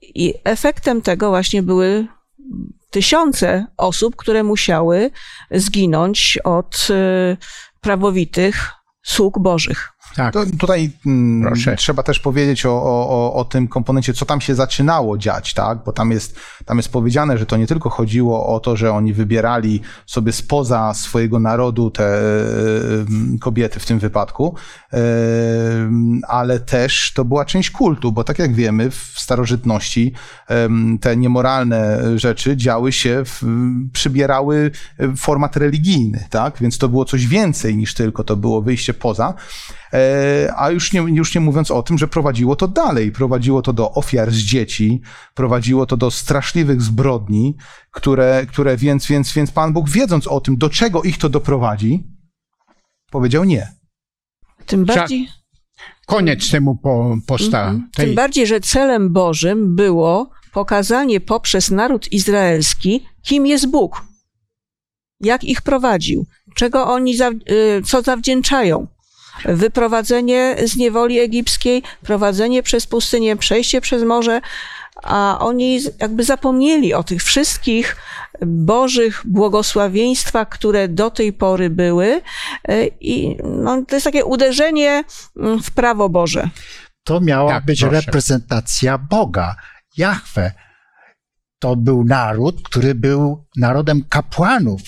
I 0.03 0.35
efektem 0.45 1.03
tego 1.03 1.29
właśnie 1.29 1.63
były 1.63 2.07
tysiące 2.91 3.67
osób, 3.77 4.17
które 4.17 4.43
musiały 4.43 5.11
zginąć 5.51 6.39
od 6.45 6.89
y, 6.91 7.37
prawowitych 7.81 8.71
sług 9.03 9.39
bożych. 9.39 9.93
Tak. 10.19 10.35
To 10.35 10.47
tutaj 10.59 10.91
mm, 11.07 11.55
trzeba 11.77 12.03
też 12.03 12.21
powiedzieć 12.21 12.67
o, 12.67 12.71
o, 12.83 13.35
o- 13.35 13.45
tym 13.45 13.69
komponencie, 13.69 14.15
co 14.15 14.27
tam 14.27 14.41
się 14.41 14.55
zaczynało 14.55 15.19
dziać, 15.19 15.55
tak? 15.55 15.79
Bo 15.85 15.93
tam 15.93 16.11
jest, 16.11 16.37
tam 16.65 16.77
jest 16.77 16.93
powiedziane, 16.93 17.39
że 17.39 17.47
to 17.47 17.57
nie 17.57 17.67
tylko 17.67 17.91
chodziło 17.91 18.47
o 18.47 18.61
to, 18.61 18.77
że 18.77 18.93
oni 18.93 19.13
wybierali 19.13 19.81
sobie 20.07 20.33
spoza 20.33 20.95
swojego 20.95 21.41
narodu 21.41 21.91
te 21.91 22.05
e, 22.05 22.21
m, 23.09 23.39
kobiety 23.41 23.81
w 23.81 23.87
tym 23.87 23.99
wypadku, 23.99 24.55
ale 26.29 26.61
też 26.61 27.13
to 27.15 27.25
była 27.25 27.45
część 27.45 27.71
kultu, 27.71 28.13
bo 28.13 28.25
tak 28.25 28.39
jak 28.39 28.55
wiemy, 28.55 28.91
w 28.91 29.13
starożytności 29.17 30.13
te 31.01 31.17
niemoralne 31.17 32.01
rzeczy 32.19 32.57
działy 32.57 32.93
się, 32.93 33.23
w, 33.25 33.43
przybierały 33.93 34.71
format 35.17 35.57
religijny, 35.57 36.25
tak? 36.31 36.59
Więc 36.61 36.79
to 36.79 36.89
było 36.89 37.05
coś 37.05 37.27
więcej 37.27 37.77
niż 37.77 37.95
tylko 37.95 38.25
to 38.25 38.37
było 38.37 38.63
wyjście 38.63 38.95
poza. 38.95 39.35
E, 39.93 40.53
A 40.57 40.71
już 40.71 40.93
nie, 40.93 41.01
już 41.01 41.35
nie 41.35 41.41
mówiąc 41.41 41.71
o 41.71 41.83
tym, 41.83 41.99
że 41.99 42.09
prowadziło 42.09 42.57
to 42.57 42.69
dalej. 42.69 43.13
Prowadziło 43.13 43.63
to 43.63 43.73
do 43.73 43.93
ofiar 43.93 44.33
z 44.33 44.37
dzieci, 44.37 45.01
prowadziło 45.35 45.87
to 45.87 45.97
do 45.97 46.11
straszliwych 46.11 46.83
zbrodni, 46.83 47.57
które, 47.91 48.47
które 48.49 48.77
więc, 48.77 49.07
więc, 49.07 49.33
więc 49.33 49.51
Pan 49.51 49.73
Bóg, 49.73 49.91
wiedząc 49.91 50.27
o 50.27 50.41
tym, 50.41 50.57
do 50.57 50.71
czego 50.71 51.03
ich 51.03 51.19
to 51.19 51.29
doprowadzi, 51.29 52.05
powiedział 53.11 53.45
nie. 53.45 53.69
Tym 54.67 54.85
bardziej, 54.85 55.29
Koniec 56.07 56.51
temu 56.51 56.77
po, 56.77 57.17
posta. 57.27 57.61
Mhm. 57.61 57.91
tej, 57.95 58.07
Tym 58.07 58.15
bardziej, 58.15 58.47
że 58.47 58.61
celem 58.61 59.13
Bożym 59.13 59.77
było 59.77 60.31
pokazanie 60.53 61.21
poprzez 61.21 61.71
naród 61.71 62.13
izraelski, 62.13 63.07
kim 63.23 63.47
jest 63.47 63.71
Bóg, 63.71 64.05
jak 65.21 65.45
ich 65.45 65.63
prowadził, 65.63 66.27
czego 66.55 66.87
oni, 66.87 67.15
y, 67.51 67.83
co 67.83 68.03
zawdzięczają. 68.03 68.87
Wyprowadzenie 69.45 70.57
z 70.65 70.77
niewoli 70.77 71.19
egipskiej, 71.19 71.83
prowadzenie 72.03 72.63
przez 72.63 72.87
pustynię, 72.87 73.37
przejście 73.37 73.81
przez 73.81 74.03
morze, 74.03 74.41
a 75.03 75.39
oni 75.41 75.81
jakby 76.01 76.25
zapomnieli 76.25 76.95
o 76.95 77.03
tych 77.05 77.23
wszystkich 77.23 77.97
bożych 78.47 79.23
błogosławieństwach, 79.25 80.49
które 80.49 80.89
do 80.89 81.11
tej 81.11 81.33
pory 81.33 81.71
były. 81.71 82.21
Y, 82.71 82.91
I 83.01 83.37
no, 83.45 83.85
to 83.89 83.97
jest 83.97 84.05
takie 84.05 84.25
uderzenie 84.25 85.05
mm, 85.37 85.63
w 85.63 85.71
prawo 85.71 86.09
Boże. 86.09 86.49
To 87.05 87.21
miała 87.21 87.51
Tak, 87.53 87.65
być 87.65 87.81
proszę. 87.81 87.97
reprezentacja 87.97 88.99
Boga, 88.99 89.57
Jahwe. 89.97 90.53
To 91.59 91.77
był 91.77 92.05
naród, 92.05 92.63
który 92.65 92.95
był 92.95 93.45
narodem 93.57 94.05
kapłanów. 94.09 94.81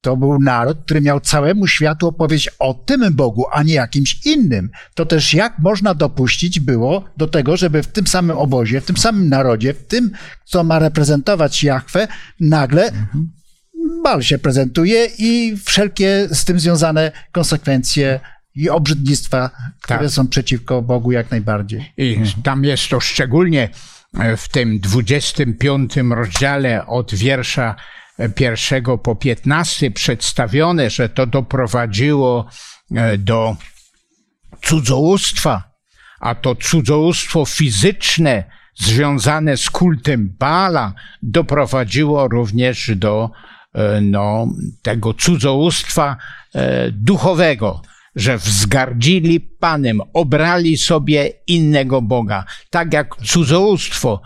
To 0.00 0.16
był 0.16 0.38
naród, 0.40 0.78
który 0.84 1.00
miał 1.00 1.20
całemu 1.20 1.66
światu 1.66 2.08
opowiedzieć 2.08 2.50
o 2.58 2.74
tym 2.74 3.14
Bogu, 3.14 3.44
a 3.52 3.62
nie 3.62 3.74
jakimś 3.74 4.26
innym. 4.26 4.70
To 4.94 5.06
też 5.06 5.34
jak 5.34 5.58
można 5.58 5.94
dopuścić 5.94 6.60
było 6.60 7.04
do 7.16 7.28
tego, 7.28 7.56
żeby 7.56 7.82
w 7.82 7.86
tym 7.86 8.06
samym 8.06 8.38
obozie, 8.38 8.80
w 8.80 8.84
tym 8.84 8.96
samym 8.96 9.28
narodzie, 9.28 9.74
w 9.74 9.86
tym, 9.86 10.10
co 10.44 10.64
ma 10.64 10.78
reprezentować 10.78 11.64
Jahwe, 11.64 12.08
nagle 12.40 12.92
bal 14.04 14.22
się 14.22 14.38
prezentuje 14.38 15.08
i 15.18 15.56
wszelkie 15.64 16.28
z 16.30 16.44
tym 16.44 16.60
związane 16.60 17.12
konsekwencje 17.32 18.20
i 18.54 18.70
obrzydlistwa, 18.70 19.50
które 19.82 19.98
Tak. 19.98 20.10
są 20.10 20.28
przeciwko 20.28 20.82
Bogu 20.82 21.12
jak 21.12 21.30
najbardziej. 21.30 21.92
I 21.96 22.22
tam 22.44 22.64
jest 22.64 22.88
to 22.88 23.00
szczególnie 23.00 23.68
w 24.36 24.48
tym 24.48 24.80
25 24.80 25.96
rozdziale 26.10 26.86
od 26.86 27.14
wiersza 27.14 27.76
e, 28.20 28.28
pierwszego 28.28 28.98
po 28.98 29.16
15 29.16 29.90
przedstawione, 29.90 30.90
że 30.90 31.08
to 31.08 31.26
doprowadziło 31.26 32.46
e, 32.94 33.18
do 33.18 33.56
cudzołóstwa, 34.62 35.70
a 36.20 36.34
to 36.34 36.54
cudzołóstwo 36.54 37.44
fizyczne 37.44 38.44
związane 38.80 39.56
z 39.56 39.70
kultem 39.70 40.34
Bala 40.38 40.92
doprowadziło 41.22 42.28
również 42.28 42.90
do 42.96 43.30
e, 43.74 44.00
no, 44.00 44.46
tego 44.82 45.14
cudzołóstwa 45.14 46.16
e, 46.54 46.90
duchowego, 46.90 47.82
że 48.16 48.38
wzgardzili 48.38 49.40
Panem, 49.40 50.00
obrali 50.12 50.76
sobie 50.76 51.32
innego 51.46 52.02
Boga. 52.02 52.44
Tak 52.70 52.92
jak 52.92 53.16
cudzołóstwo, 53.16 54.22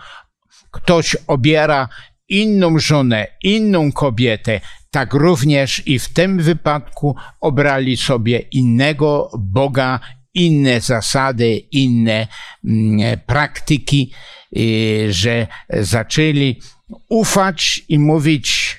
ktoś 0.71 1.17
obiera 1.27 1.89
inną 2.29 2.79
żonę, 2.79 3.27
inną 3.43 3.91
kobietę, 3.91 4.61
tak 4.91 5.13
również 5.13 5.87
i 5.87 5.99
w 5.99 6.13
tym 6.13 6.39
wypadku 6.39 7.15
obrali 7.41 7.97
sobie 7.97 8.39
innego 8.39 9.31
Boga, 9.39 9.99
inne 10.33 10.81
zasady, 10.81 11.57
inne 11.57 12.27
mm, 12.65 13.19
praktyki, 13.25 14.13
y, 14.57 15.07
że 15.09 15.47
zaczęli 15.69 16.61
ufać 17.09 17.81
i 17.89 17.99
mówić, 17.99 18.77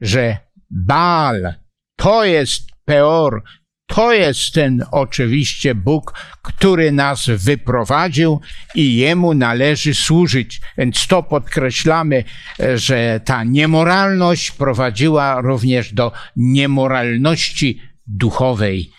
że 0.00 0.36
Baal 0.70 1.54
to 1.96 2.24
jest 2.24 2.62
Peor, 2.84 3.42
to 3.86 4.12
jest 4.12 4.52
ten 4.52 4.84
oczywiście 4.90 5.74
Bóg, 5.74 6.14
który 6.42 6.92
nas 6.92 7.26
wyprowadził 7.26 8.40
i 8.74 8.96
Jemu 8.96 9.34
należy 9.34 9.94
służyć. 9.94 10.60
Więc 10.78 11.06
to 11.06 11.22
podkreślamy, 11.22 12.24
e, 12.60 12.78
że 12.78 13.20
ta 13.24 13.44
niemoralność 13.44 14.50
prowadziła 14.50 15.40
również 15.40 15.92
do 15.92 16.12
niemoralności 16.36 17.80
duchowej. 18.06 18.90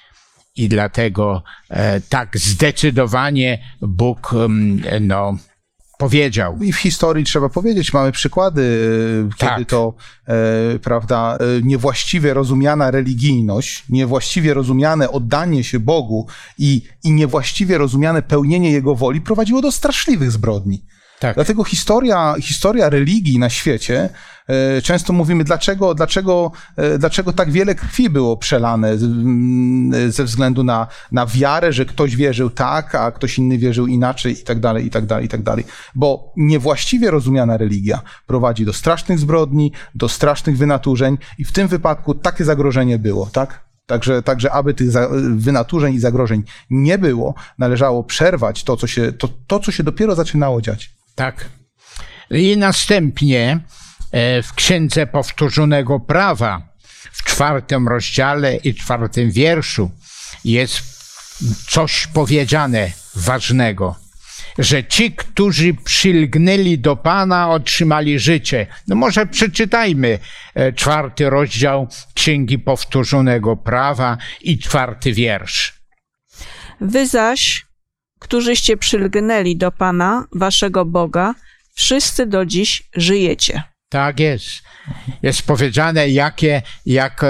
I 0.56 0.70
dlatego 0.70 1.44
e, 1.70 2.02
tak 2.02 2.38
zdecydowanie 2.38 3.60
Bóg 3.82 4.34
mm, 4.34 4.82
no, 5.08 5.38
powiedział. 5.98 6.58
I 6.64 6.74
w 6.74 6.78
historii 6.78 7.26
trzeba 7.26 7.50
powiedzieć, 7.50 7.94
mamy 7.94 8.12
przykłady, 8.12 8.90
e, 9.26 9.38
Tak. 9.38 9.50
kiedy 9.50 9.66
to, 9.66 9.94
e, 10.28 10.80
prawda, 10.80 11.38
e, 11.38 11.62
niewłaściwie 11.62 12.34
rozumiana 12.34 12.92
religijność, 12.92 13.84
niewłaściwie 13.90 14.54
rozumiane 14.54 15.12
oddanie 15.12 15.64
się 15.64 15.80
Bogu 15.80 16.28
i, 16.58 16.82
i 17.04 17.12
niewłaściwie 17.12 17.78
rozumiane 17.78 18.22
pełnienie 18.22 18.72
Jego 18.72 18.96
woli 18.96 19.22
prowadziło 19.22 19.62
do 19.62 19.72
straszliwych 19.72 20.32
zbrodni. 20.32 20.86
Tak. 21.20 21.36
Dlatego 21.36 21.64
historia, 21.64 22.36
historia 22.42 22.90
religii 22.90 23.40
na 23.40 23.50
świecie, 23.50 24.10
często 24.84 25.14
mówimy, 25.14 25.44
dlaczego, 25.44 25.96
dlaczego, 25.96 26.52
e, 26.76 26.98
dlaczego 26.98 27.34
tak 27.34 27.52
wiele 27.52 27.76
krwi 27.76 28.10
było 28.10 28.38
przelane 28.38 28.90
mm, 28.90 30.12
ze 30.12 30.24
względu 30.24 30.64
na, 30.64 30.88
na 31.12 31.26
wiarę, 31.26 31.74
że 31.74 31.86
ktoś 31.86 32.16
wierzył 32.16 32.50
tak, 32.50 32.96
a 32.96 33.12
ktoś 33.12 33.38
inny 33.38 33.58
wierzył 33.58 33.88
inaczej 33.88 34.42
i 34.42 34.44
tak 34.44 34.60
dalej, 34.60 34.86
i 34.86 34.90
tak 34.90 35.06
dalej, 35.06 35.26
i 35.26 35.30
tak 35.30 35.44
dalej. 35.44 35.66
Bo 35.96 36.34
niewłaściwie 36.38 37.12
rozumiana 37.12 37.58
religia 37.58 38.02
prowadzi 38.28 38.66
do 38.66 38.74
strasznych 38.74 39.20
zbrodni, 39.20 39.72
do 39.96 40.10
strasznych 40.10 40.58
wynaturzeń 40.58 41.18
i 41.38 41.46
w 41.46 41.52
tym 41.52 41.68
wypadku 41.68 42.16
takie 42.16 42.46
zagrożenie 42.46 43.00
było, 43.00 43.26
tak? 43.26 43.68
Także, 43.86 44.24
także 44.24 44.52
aby 44.52 44.74
tych 44.74 44.90
wynaturzeń 45.36 45.94
i 45.94 46.00
zagrożeń 46.00 46.44
nie 46.70 46.98
było, 46.98 47.36
należało 47.58 48.04
przerwać 48.04 48.64
to, 48.64 48.78
co 48.78 48.88
się, 48.88 49.12
to, 49.12 49.30
to, 49.48 49.60
co 49.60 49.72
się 49.72 49.84
dopiero 49.84 50.16
zaczynało 50.16 50.62
dziać. 50.62 50.92
Tak. 51.16 51.50
I 52.32 52.58
następnie 52.58 53.60
e, 53.60 53.78
w 54.44 54.54
Księdze 54.56 55.08
Powtórzonego 55.08 56.00
Prawa 56.00 56.62
w 57.12 57.24
czwartym 57.24 57.88
rozdziale 57.88 58.56
i 58.56 58.76
czwartym 58.76 59.32
wierszu 59.32 59.92
jest 60.46 60.82
coś 61.70 62.08
powiedziane 62.08 62.92
ważnego, 63.16 63.96
że 64.58 64.84
ci, 64.84 65.12
którzy 65.12 65.74
przylgnęli 65.74 66.80
do 66.80 66.96
Pana, 66.96 67.50
otrzymali 67.50 68.20
życie. 68.20 68.68
No 68.88 68.96
może 68.96 69.26
przeczytajmy 69.26 70.20
e, 70.56 70.74
czwarty 70.74 71.30
rozdział 71.30 71.88
Księgi 72.14 72.60
Powtórzonego 72.60 73.56
Prawa 73.56 74.18
i 74.42 74.60
czwarty 74.60 75.14
wiersz. 75.14 75.74
Wy 76.82 77.08
zaś, 77.08 77.66
którzyście 78.20 78.78
przylgnęli 78.78 79.56
do 79.56 79.72
Pana, 79.72 80.26
waszego 80.32 80.86
Boga, 80.86 81.34
wszyscy 81.74 82.26
do 82.26 82.46
dziś 82.46 82.84
żyjecie. 82.96 83.64
Tak 83.90 84.20
jest. 84.20 84.50
Jest 85.22 85.42
powiedziane, 85.42 86.10
jakie, 86.10 86.62
jak, 86.86 87.26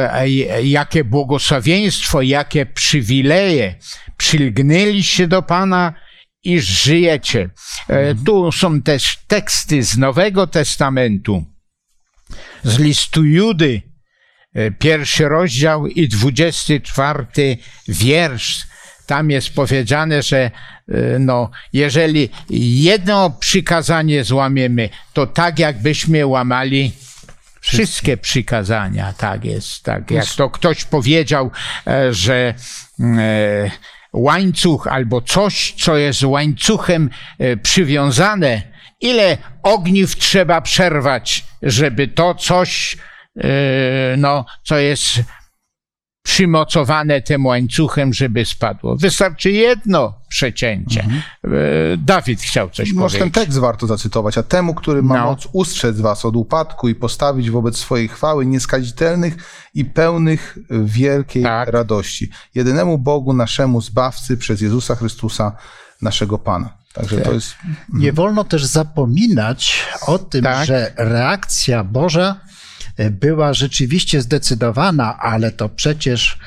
jakie 0.63 1.04
błogosławieństwo, 1.04 2.22
jakie 2.22 2.65
przywileje. 2.65 3.76
Przylgnęliście 4.17 5.28
do 5.28 5.41
Pana 5.41 5.93
i 6.43 6.62
żyjecie. 6.62 7.50
E, 7.88 8.15
Tu 8.15 8.52
są 8.52 8.82
też 8.82 9.17
teksty 9.28 9.84
z 9.84 9.98
Nowego 9.98 10.48
Testamentu, 10.48 11.46
z 12.63 12.80
listu 12.80 13.24
Judy, 13.24 13.82
e, 14.54 14.72
pierwszy 14.72 15.30
rozdział 15.30 15.88
i 15.88 16.08
dwudziesty 16.08 16.82
czwarty 16.82 17.58
wiersz. 17.88 18.67
Tam 19.08 19.32
jest 19.32 19.50
powiedziane, 19.50 20.24
że 20.24 20.38
e, 20.38 20.52
no, 21.20 21.50
jeżeli 21.74 22.30
jedno 22.50 23.30
przykazanie 23.30 24.24
złamiemy, 24.24 24.89
to 25.13 25.28
tak 25.28 25.60
jakbyśmy 25.60 26.26
łamali 26.26 26.91
wszystkie 27.62 28.17
przykazania. 28.17 29.13
Tak 29.13 29.46
jest. 29.46 29.84
Tak. 29.84 30.12
Jak 30.12 30.26
to 30.26 30.50
ktoś 30.50 30.86
powiedział, 30.86 31.52
e, 31.88 32.13
że 32.13 32.54
e, 33.00 33.72
łańcuch 34.13 34.88
albo 34.88 35.22
coś, 35.22 35.74
co 35.78 35.98
jest 35.98 36.24
łańcuchem 36.24 37.10
przywiązane, 37.63 38.62
ile 39.02 39.38
ogniw 39.63 40.15
trzeba 40.15 40.62
przerwać, 40.62 41.46
żeby 41.62 42.08
to 42.08 42.36
coś, 42.36 42.98
no, 44.17 44.46
co 44.63 44.78
jest 44.78 45.24
przymocowane 46.28 47.22
tym 47.22 47.46
łańcuchem, 47.46 48.13
żeby 48.13 48.46
spadło. 48.46 48.96
Wystarczy 48.96 49.52
jedno 49.52 50.13
przecięcie. 50.30 51.08
E, 51.44 51.50
Dawid 51.98 52.42
chciał 52.42 52.70
coś 52.70 52.92
Może 52.94 53.18
ten 53.18 53.30
powiedzieć. 53.30 53.46
tekst 53.46 53.60
warto 53.60 53.88
zacytować. 53.88 54.38
A 54.38 54.44
temu, 54.44 54.74
który 54.76 55.04
ma 55.04 55.18
No. 55.18 55.26
moc 55.26 55.48
ustrzec 55.54 56.00
was 56.00 56.26
od 56.26 56.36
upadku 56.36 56.90
i 56.90 56.96
postawić 56.96 57.50
wobec 57.52 57.78
swojej 57.78 58.08
chwały 58.08 58.46
nieskazitelnych 58.46 59.36
i 59.74 59.86
pełnych 59.86 60.58
wielkiej 60.70 61.44
Tak. 61.44 61.70
radości. 61.70 62.30
Jedynemu 62.56 62.98
Bogu 62.98 63.34
naszemu 63.34 63.82
Zbawcy 63.82 64.38
przez 64.38 64.62
Jezusa 64.62 64.96
Chrystusa, 64.96 65.52
naszego 66.02 66.38
Pana. 66.38 66.70
Także 66.94 67.18
to 67.22 67.34
jest... 67.34 67.56
Nie 67.94 68.13
wolno 68.13 68.44
też 68.44 68.66
zapominać 68.66 69.86
o 70.08 70.20
tym, 70.20 70.44
Tak. 70.44 70.68
że 70.68 70.92
reakcja 70.98 71.84
Boża 71.84 72.36
była 73.12 73.54
rzeczywiście 73.54 74.22
zdecydowana, 74.22 75.18
ale 75.20 75.52
to 75.52 75.70
przecież 75.70 76.38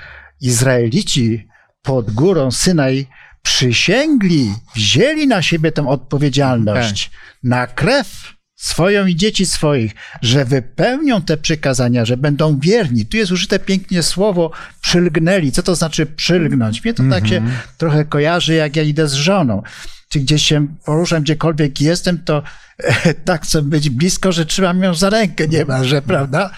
Izraelici 0.40 1.48
pod 1.82 2.10
górą 2.10 2.50
Synaj 2.50 3.06
przysięgli, 3.42 4.54
wzięli 4.74 5.26
na 5.26 5.42
siebie 5.42 5.72
tę 5.72 5.88
odpowiedzialność 5.88 7.10
na 7.42 7.66
krew 7.66 8.34
swoją 8.56 9.06
i 9.06 9.16
dzieci 9.16 9.46
swoich, 9.46 9.92
że 10.22 10.44
wypełnią 10.44 11.22
te 11.22 11.36
przykazania, 11.36 12.04
że 12.04 12.16
będą 12.16 12.58
wierni. 12.58 13.06
Tu 13.06 13.16
jest 13.16 13.32
użyte 13.32 13.58
pięknie 13.58 14.02
słowo 14.02 14.50
przylgnęli. 14.80 15.52
Co 15.52 15.62
to 15.62 15.74
znaczy 15.74 16.06
przylgnąć? 16.06 16.84
Mnie 16.84 16.94
to 16.94 17.02
tak 17.10 17.28
się 17.28 17.42
trochę 17.78 18.04
kojarzy, 18.04 18.54
jak 18.54 18.76
ja 18.76 18.82
idę 18.82 19.08
z 19.08 19.12
żoną. 19.12 19.62
Czy 20.12 20.20
gdzieś 20.20 20.42
się 20.42 20.66
poruszam, 20.84 21.22
gdziekolwiek 21.22 21.80
jestem, 21.80 22.24
to 22.24 22.42
e, 22.78 23.14
tak 23.14 23.42
chcę 23.42 23.62
być 23.62 23.90
blisko, 23.90 24.32
że 24.32 24.46
trzymam 24.46 24.82
ją 24.82 24.94
za 24.94 25.10
rękę 25.10 25.48
niemalże, 25.48 26.02
prawda? 26.02 26.50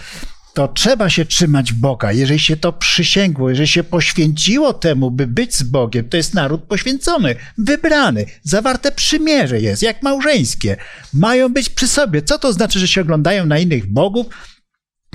To 0.54 0.68
trzeba 0.68 1.10
się 1.10 1.24
trzymać 1.24 1.72
Boga. 1.72 2.12
Jeżeli 2.12 2.40
się 2.40 2.56
to 2.56 2.72
przysięgło, 2.72 3.50
jeżeli 3.50 3.68
się 3.68 3.84
poświęciło 3.84 4.72
temu, 4.72 5.10
by 5.10 5.26
być 5.26 5.54
z 5.54 5.62
Bogiem, 5.62 6.08
to 6.08 6.16
jest 6.16 6.34
naród 6.34 6.62
poświęcony, 6.64 7.36
wybrany, 7.58 8.26
zawarte 8.42 8.92
przymierze 8.92 9.60
jest, 9.60 9.82
jak 9.82 10.02
małżeńskie. 10.02 10.76
Mają 11.14 11.48
być 11.48 11.68
przy 11.68 11.88
sobie. 11.88 12.22
Co 12.22 12.38
to 12.38 12.52
znaczy, 12.52 12.78
że 12.78 12.88
się 12.88 13.00
oglądają 13.00 13.46
na 13.46 13.58
innych 13.58 13.92
bogów, 13.92 14.26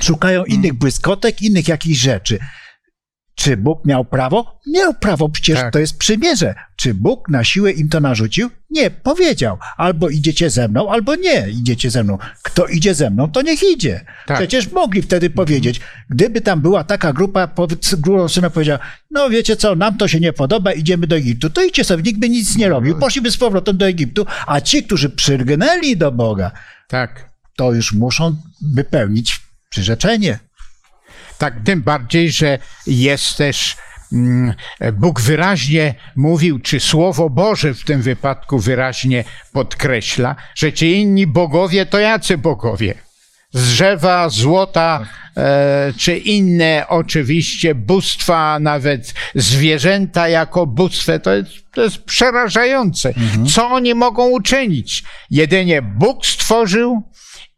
szukają 0.01 0.43
innych 0.45 0.73
błyskotek, 0.73 1.41
innych 1.41 1.67
jakichś 1.67 1.99
rzeczy? 1.99 2.39
Czy 3.39 3.57
Bóg 3.57 3.85
miał 3.85 4.05
prawo? 4.05 4.59
Miał 4.67 4.93
prawo, 4.93 5.29
przecież 5.29 5.59
Tak. 5.59 5.73
to 5.73 5.79
jest 5.79 5.97
przymierze. 5.97 6.55
Czy 6.75 6.93
Bóg 6.93 7.29
na 7.29 7.43
siłę 7.43 7.71
im 7.71 7.89
to 7.89 7.99
narzucił? 7.99 8.49
Nie, 8.69 8.91
powiedział. 8.91 9.57
Albo 9.77 10.09
idziecie 10.09 10.49
ze 10.49 10.67
mną, 10.67 10.91
albo 10.91 11.15
nie 11.15 11.49
idziecie 11.49 11.89
ze 11.89 12.03
mną. 12.03 12.17
Kto 12.43 12.65
idzie 12.67 12.93
ze 12.95 13.09
mną, 13.09 13.31
to 13.31 13.41
niech 13.41 13.63
idzie. 13.63 14.05
Tak. 14.25 14.37
Przecież 14.37 14.71
mogli 14.71 15.01
wtedy 15.01 15.29
powiedzieć, 15.29 15.81
gdyby 16.09 16.41
tam 16.41 16.61
była 16.61 16.83
taka 16.83 17.13
grupa, 17.13 17.49
górą 17.97 18.27
syna 18.27 18.49
powiedziała, 18.49 18.79
no 19.11 19.29
wiecie 19.29 19.55
co, 19.55 19.75
nam 19.75 19.97
to 19.97 20.07
się 20.07 20.19
nie 20.19 20.33
podoba, 20.33 20.71
idziemy 20.73 21.07
do 21.07 21.15
Egiptu. 21.15 21.49
To 21.49 21.63
idźcie 21.63 21.83
sobie, 21.83 22.03
nikt 22.03 22.19
by 22.19 22.29
nic 22.29 22.57
nie 22.57 22.69
robił. 22.69 22.99
Poszliby 22.99 23.31
z 23.31 23.37
powrotem 23.37 23.77
do 23.77 23.87
Egiptu, 23.87 24.25
a 24.47 24.61
ci, 24.61 24.83
którzy 24.83 25.09
przylgnęli 25.09 25.97
do 25.97 26.11
Boga, 26.11 26.51
Tak. 26.87 27.29
to 27.57 27.73
już 27.73 27.93
muszą 27.93 28.35
wypełnić 28.73 29.39
przyrzeczenie. 29.69 30.39
Tak, 31.37 31.53
tym 31.65 31.81
bardziej, 31.81 32.31
że 32.31 32.59
jest 32.87 33.37
też 33.37 33.75
mm, 34.13 34.53
Bóg 34.93 35.21
wyraźnie 35.21 35.95
mówił, 36.15 36.59
czy 36.59 36.79
Słowo 36.79 37.29
Boże 37.29 37.73
w 37.73 37.83
tym 37.83 38.01
wypadku 38.01 38.59
wyraźnie 38.59 39.23
podkreśla, 39.53 40.35
że 40.55 40.73
ci 40.73 40.93
inni 40.93 41.27
bogowie 41.27 41.85
to 41.85 41.99
jacy 41.99 42.37
bogowie? 42.37 42.93
Z 43.53 43.73
drzewa, 43.73 44.29
złota, 44.29 45.05
e, 45.37 45.93
czy 45.97 46.17
inne 46.17 46.85
oczywiście 46.89 47.75
bóstwa, 47.75 48.59
nawet 48.59 49.13
zwierzęta 49.35 50.29
jako 50.29 50.65
bóstwo, 50.65 51.19
to 51.19 51.33
jest, 51.33 51.49
to 51.73 51.83
jest 51.83 52.03
przerażające. 52.03 53.13
Co 53.53 53.69
oni 53.69 53.95
mogą 53.95 54.29
uczynić? 54.29 55.03
Jedynie 55.29 55.81
Bóg 55.81 56.25
stworzył, 56.25 57.03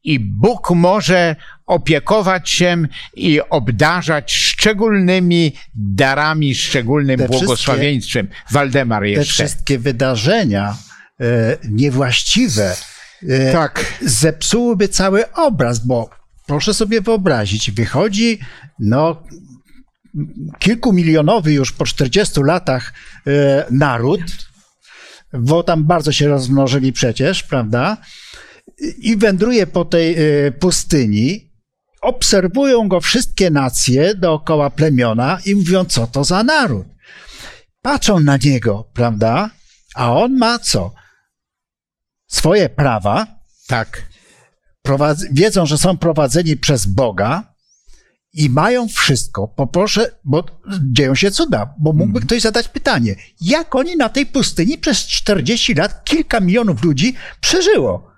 i 0.03 0.19
Bóg 0.19 0.71
może 0.71 1.35
opiekować 1.69 2.49
się 2.49 2.83
i 3.15 3.41
obdarzać 3.49 4.33
szczególnymi 4.33 5.53
darami, 5.75 6.55
szczególnym 6.55 7.19
Te 7.19 7.27
błogosławieństwem. 7.27 8.27
Waldemar 8.51 9.01
Te 9.03 9.09
jeszcze. 9.09 9.33
wszystkie 9.33 9.79
wydarzenia 9.79 10.77
e, 11.19 11.57
niewłaściwe 11.69 12.75
e, 13.29 13.51
Tak. 13.51 13.85
zepsułyby 14.01 14.87
cały 14.87 15.33
obraz, 15.33 15.85
bo 15.85 16.09
proszę 16.47 16.73
sobie 16.73 17.01
wyobrazić, 17.01 17.71
wychodzi 17.71 18.39
no 18.79 19.23
kilkumilionowy 20.59 21.53
już 21.53 21.71
po 21.71 21.85
40 21.85 22.41
latach 22.43 22.93
e, 23.27 23.65
naród, 23.71 24.21
bo 25.33 25.63
tam 25.63 25.83
bardzo 25.83 26.11
się 26.11 26.27
rozmnożyli 26.27 26.93
przecież, 26.93 27.43
prawda? 27.43 27.97
I 28.97 29.17
wędruje 29.17 29.67
po 29.67 29.85
tej 29.85 30.15
e, 30.15 30.51
pustyni, 30.51 31.48
obserwują 32.01 32.87
go 32.87 32.99
wszystkie 33.01 33.49
nacje 33.49 34.15
dookoła 34.15 34.69
plemiona 34.69 35.39
i 35.45 35.55
mówią, 35.55 35.85
co 35.85 36.07
to 36.07 36.23
za 36.23 36.43
naród. 36.43 36.87
Patrzą 37.81 38.19
na 38.19 38.37
niego, 38.37 38.89
prawda? 38.93 39.49
A 39.95 40.13
on 40.13 40.37
ma 40.37 40.59
co? 40.59 40.93
Swoje 42.27 42.69
prawa, 42.69 43.27
Tak. 43.67 44.03
prowadz- 44.87 45.27
wiedzą, 45.31 45.65
że 45.65 45.77
są 45.77 45.97
prowadzeni 45.97 46.57
przez 46.57 46.85
Boga 46.85 47.53
i 48.33 48.49
mają 48.49 48.87
wszystko. 48.87 49.47
Poproszę, 49.47 50.11
bo 50.23 50.43
dzieją 50.91 51.15
się 51.15 51.31
cuda, 51.31 51.73
bo 51.79 51.93
mógłby 51.93 52.21
ktoś 52.21 52.41
zadać 52.41 52.67
pytanie, 52.67 53.15
jak 53.41 53.75
oni 53.75 53.95
na 53.97 54.09
tej 54.09 54.25
pustyni 54.25 54.77
przez 54.77 55.07
40 55.07 55.73
lat 55.73 56.03
kilka 56.05 56.39
milionów 56.39 56.83
ludzi 56.83 57.15
przeżyło? 57.41 58.08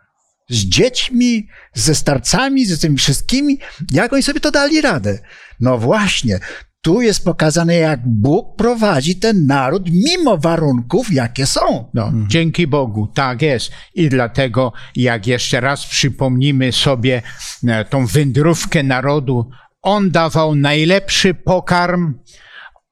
Z 0.52 0.58
dziećmi, 0.58 1.48
ze 1.74 1.96
starcami, 1.96 2.66
ze 2.66 2.78
tymi 2.78 2.98
wszystkimi, 2.98 3.60
jak 3.92 4.14
oni 4.14 4.24
sobie 4.24 4.40
to 4.40 4.52
dali 4.52 4.82
radę? 4.82 5.20
No 5.60 5.78
właśnie, 5.78 6.40
tu 6.82 7.02
jest 7.02 7.26
pokazane, 7.26 7.76
jak 7.76 8.00
Bóg 8.06 8.56
prowadzi 8.56 9.16
ten 9.16 9.46
naród 9.46 9.90
mimo 9.92 10.38
warunków, 10.38 11.14
jakie 11.14 11.46
są. 11.46 11.90
No, 11.94 12.12
Dzięki 12.28 12.68
Bogu, 12.68 13.08
tak 13.08 13.42
jest. 13.42 13.72
I 13.96 14.10
dlatego, 14.10 14.74
jak 14.96 15.28
jeszcze 15.28 15.62
raz 15.62 15.86
przypomnimy 15.86 16.72
sobie 16.72 17.22
e, 17.68 17.86
tą 17.86 18.06
wędrówkę 18.06 18.84
narodu, 18.84 19.50
on 19.82 20.12
dawał 20.12 20.56
najlepszy 20.56 21.34
pokarm, 21.34 22.14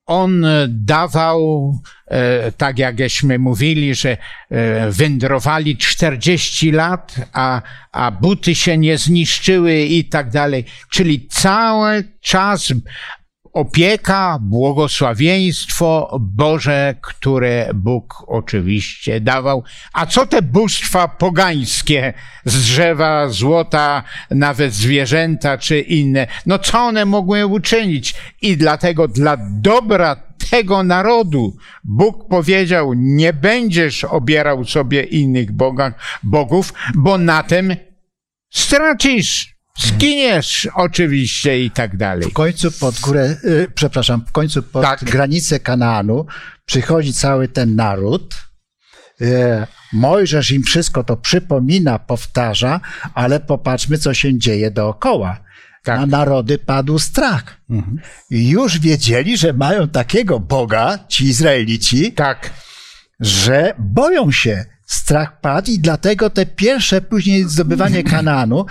on 0.09 0.45
dawał, 0.67 1.73
e, 2.07 2.51
tak 2.51 2.79
jakśmy 2.79 3.39
mówili, 3.39 3.95
że 3.95 4.09
e, 4.09 4.17
wędrowali 4.91 5.77
40 5.77 6.71
lat, 6.71 7.15
a, 7.33 7.61
a 7.91 8.11
buty 8.11 8.55
się 8.55 8.77
nie 8.77 8.97
zniszczyły 8.97 9.79
i 9.79 10.05
tak 10.05 10.29
dalej. 10.29 10.65
Czyli 10.89 11.27
cały 11.27 12.03
czas 12.21 12.73
opieka, 13.53 14.39
błogosławieństwo 14.41 16.17
Boże, 16.19 16.95
które 17.01 17.71
Bóg 17.73 18.23
oczywiście 18.27 19.21
dawał. 19.21 19.63
A 19.93 20.05
co 20.05 20.27
te 20.27 20.41
bóstwa 20.41 21.07
pogańskie 21.07 22.13
z 22.45 22.61
drzewa, 22.61 23.29
złota, 23.29 24.03
nawet 24.31 24.73
zwierzęta 24.73 25.57
czy 25.57 25.79
inne? 25.79 26.27
No 26.45 26.59
co 26.59 26.79
one 26.79 27.05
mogły 27.05 27.45
uczynić? 27.45 28.15
I 28.41 28.57
dlatego 28.57 29.07
dla 29.07 29.37
dobra 29.39 30.15
tego 30.51 30.83
narodu 30.83 31.57
Bóg 31.83 32.27
powiedział, 32.27 32.93
nie 32.93 33.33
będziesz 33.33 34.03
obierał 34.03 34.65
sobie 34.65 35.03
innych 35.03 35.51
boga, 35.51 35.93
bogów, 36.23 36.73
bo 36.95 37.17
na 37.17 37.43
tym 37.43 37.75
stracisz. 38.53 39.58
Zginiesz 39.79 40.67
oczywiście 40.73 41.63
i 41.63 41.71
tak 41.71 41.97
dalej. 41.97 42.29
W 42.29 42.33
końcu 42.33 42.71
pod 42.71 42.99
górę, 42.99 43.35
y, 43.43 43.67
przepraszam, 43.75 44.25
w 44.27 44.31
końcu 44.31 44.63
pod 44.63 44.81
Tak. 44.83 45.03
granicę 45.03 45.59
Kanaanu 45.59 46.25
przychodzi 46.65 47.13
cały 47.13 47.47
ten 47.47 47.75
naród. 47.75 48.35
Y, 49.21 49.27
Mojżesz 49.93 50.51
im 50.51 50.63
wszystko 50.63 51.03
to 51.03 51.17
przypomina, 51.17 51.99
powtarza, 51.99 52.79
ale 53.13 53.39
popatrzmy, 53.39 53.97
co 53.97 54.13
się 54.13 54.39
dzieje 54.39 54.71
dookoła. 54.71 55.39
Tak. 55.83 55.99
Na 55.99 56.05
narody 56.05 56.57
padł 56.57 56.99
strach. 56.99 57.57
I 58.31 58.49
już 58.49 58.79
wiedzieli, 58.79 59.37
że 59.37 59.53
mają 59.53 59.87
takiego 59.87 60.39
Boga, 60.39 60.99
ci 61.07 61.25
Izraelici, 61.25 62.13
Tak, 62.13 62.49
że 63.19 63.73
boją 63.79 64.31
się. 64.31 64.65
Strach 64.85 65.41
padł 65.41 65.71
i 65.71 65.79
dlatego 65.79 66.29
te 66.29 66.45
pierwsze 66.45 67.01
później 67.01 67.43
zdobywanie 67.49 68.03
Kanaanu 68.13 68.65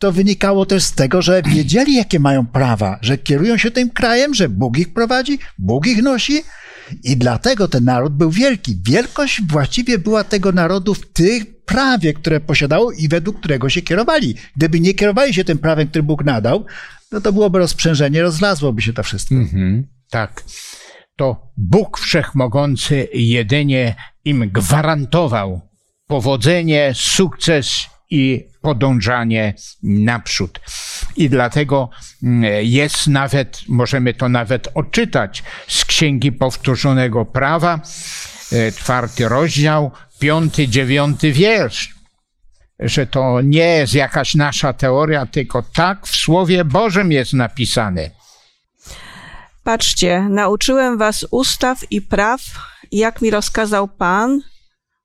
to 0.00 0.12
wynikało 0.12 0.66
też 0.66 0.82
z 0.82 0.92
tego, 0.92 1.22
że 1.22 1.42
wiedzieli, 1.42 1.94
jakie 1.94 2.20
mają 2.20 2.46
prawa, 2.46 2.98
że 3.02 3.18
kierują 3.18 3.56
się 3.56 3.70
tym 3.70 3.90
krajem, 3.90 4.34
że 4.34 4.48
Bóg 4.48 4.78
ich 4.78 4.92
prowadzi, 4.92 5.38
Bóg 5.58 5.86
ich 5.86 6.02
nosi 6.02 6.42
i 7.04 7.16
dlatego 7.16 7.68
ten 7.68 7.84
naród 7.84 8.12
był 8.12 8.30
wielki. 8.30 8.76
Wielkość 8.86 9.40
właściwie 9.48 9.98
była 9.98 10.24
tego 10.24 10.52
narodu 10.52 10.94
w 10.94 11.12
tych 11.12 11.64
prawie, 11.64 12.14
które 12.14 12.40
posiadało 12.40 12.92
i 12.92 13.08
według 13.08 13.38
którego 13.38 13.68
się 13.68 13.82
kierowali. 13.82 14.34
Gdyby 14.56 14.80
nie 14.80 14.94
kierowali 14.94 15.34
się 15.34 15.44
tym 15.44 15.58
prawem, 15.58 15.88
który 15.88 16.02
Bóg 16.02 16.24
nadał, 16.24 16.66
no 17.12 17.20
to 17.20 17.32
byłoby 17.32 17.58
rozprzężenie, 17.58 18.22
rozlazłoby 18.22 18.82
się 18.82 18.92
to 18.92 19.02
wszystko. 19.02 19.34
mhm, 19.34 19.86
tak. 20.10 20.44
To 21.16 21.52
Bóg 21.56 21.98
Wszechmogący 21.98 23.08
jedynie 23.14 23.94
im 24.24 24.50
gwarantował 24.52 25.60
powodzenie, 26.06 26.92
sukces 26.94 27.86
i 28.10 28.49
podążanie 28.60 29.54
naprzód. 29.82 30.60
I 31.16 31.30
dlatego 31.30 31.90
mm, 32.22 32.44
jest 32.64 33.06
nawet, 33.06 33.62
możemy 33.68 34.14
to 34.14 34.28
nawet 34.28 34.68
odczytać 34.74 35.42
z 35.68 35.84
Księgi 35.84 36.32
Powtórzonego 36.32 37.24
Prawa, 37.24 37.80
e, 38.52 38.72
czwarty 38.72 39.28
rozdział, 39.28 39.90
piąty, 40.18 40.68
dziewiąty 40.68 41.32
wiersz. 41.32 41.94
Że 42.78 43.06
to 43.06 43.40
nie 43.40 43.66
jest 43.66 43.94
jakaś 43.94 44.34
nasza 44.34 44.72
teoria, 44.72 45.26
tylko 45.26 45.62
tak 45.62 46.06
w 46.06 46.16
Słowie 46.16 46.64
Bożym 46.64 47.12
jest 47.12 47.32
napisane. 47.32 48.10
Patrzcie, 49.64 50.26
nauczyłem 50.30 50.98
was 50.98 51.26
ustaw 51.30 51.92
i 51.92 52.02
praw, 52.02 52.40
jak 52.92 53.22
mi 53.22 53.30
rozkazał 53.30 53.88
Pan, 53.88 54.40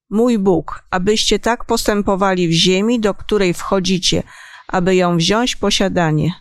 mój 0.09 0.39
Bóg, 0.39 0.83
abyście 0.91 1.39
tak 1.39 1.65
postępowali 1.65 2.47
w 2.47 2.51
ziemi, 2.51 2.99
do 2.99 3.13
której 3.13 3.53
wchodzicie, 3.53 4.23
aby 4.67 4.95
ją 4.95 5.17
wziąć 5.17 5.55
posiadanie. 5.55 6.33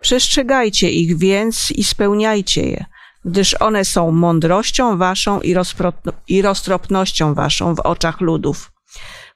Przestrzegajcie 0.00 0.90
ich 0.90 1.18
więc 1.18 1.70
i 1.70 1.84
spełniajcie 1.84 2.62
je, 2.62 2.84
gdyż 3.24 3.54
one 3.54 3.84
są 3.84 4.10
mądrością 4.10 4.98
waszą 4.98 5.40
i, 5.40 5.54
i 6.28 6.42
roztropnością 6.42 7.34
waszą 7.34 7.74
w 7.74 7.80
oczach 7.80 8.20
ludów, 8.20 8.72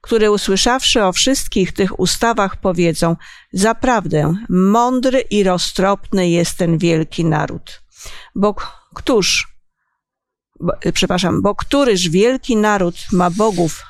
które 0.01 0.31
usłyszawszy 0.31 1.05
o 1.05 1.12
wszystkich 1.12 1.72
tych 1.72 2.01
ustawach 2.01 2.57
powiedzą, 2.57 3.16
zaprawdę 3.53 4.35
mądry 4.48 5.20
i 5.20 5.44
roztropny 5.44 6.31
jest 6.31 6.59
ten 6.59 6.79
wielki 6.79 7.25
naród. 7.25 7.83
Bo 8.35 8.55
któż, 8.94 9.51
y, 10.87 10.92
przepraszam, 10.92 11.42
bo 11.42 11.55
któryż 11.55 12.09
wielki 12.09 12.57
naród 12.57 12.96
ma 13.12 13.31
bogów 13.31 13.83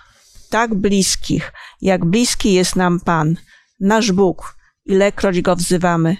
tak 0.50 0.74
bliskich, 0.74 1.52
jak 1.80 2.04
bliski 2.04 2.52
jest 2.52 2.76
nam 2.76 3.00
Pan, 3.00 3.36
nasz 3.80 4.12
Bóg, 4.12 4.56
ilekroć 4.86 5.40
go 5.40 5.56
wzywamy. 5.56 6.16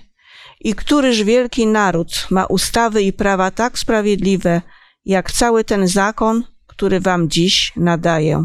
I 0.61 0.75
któryż 0.75 1.25
wielki 1.25 1.67
naród 1.67 2.27
ma 2.31 2.47
ustawy 2.47 3.03
i 3.03 3.13
prawa 3.13 3.51
tak 3.51 3.79
sprawiedliwe, 3.79 4.63
jak 5.05 5.33
cały 5.33 5.65
ten 5.65 5.89
zakon, 5.89 6.45
który 6.67 7.01
wam 7.01 7.31
dziś 7.31 7.73
nadaję. 7.77 8.45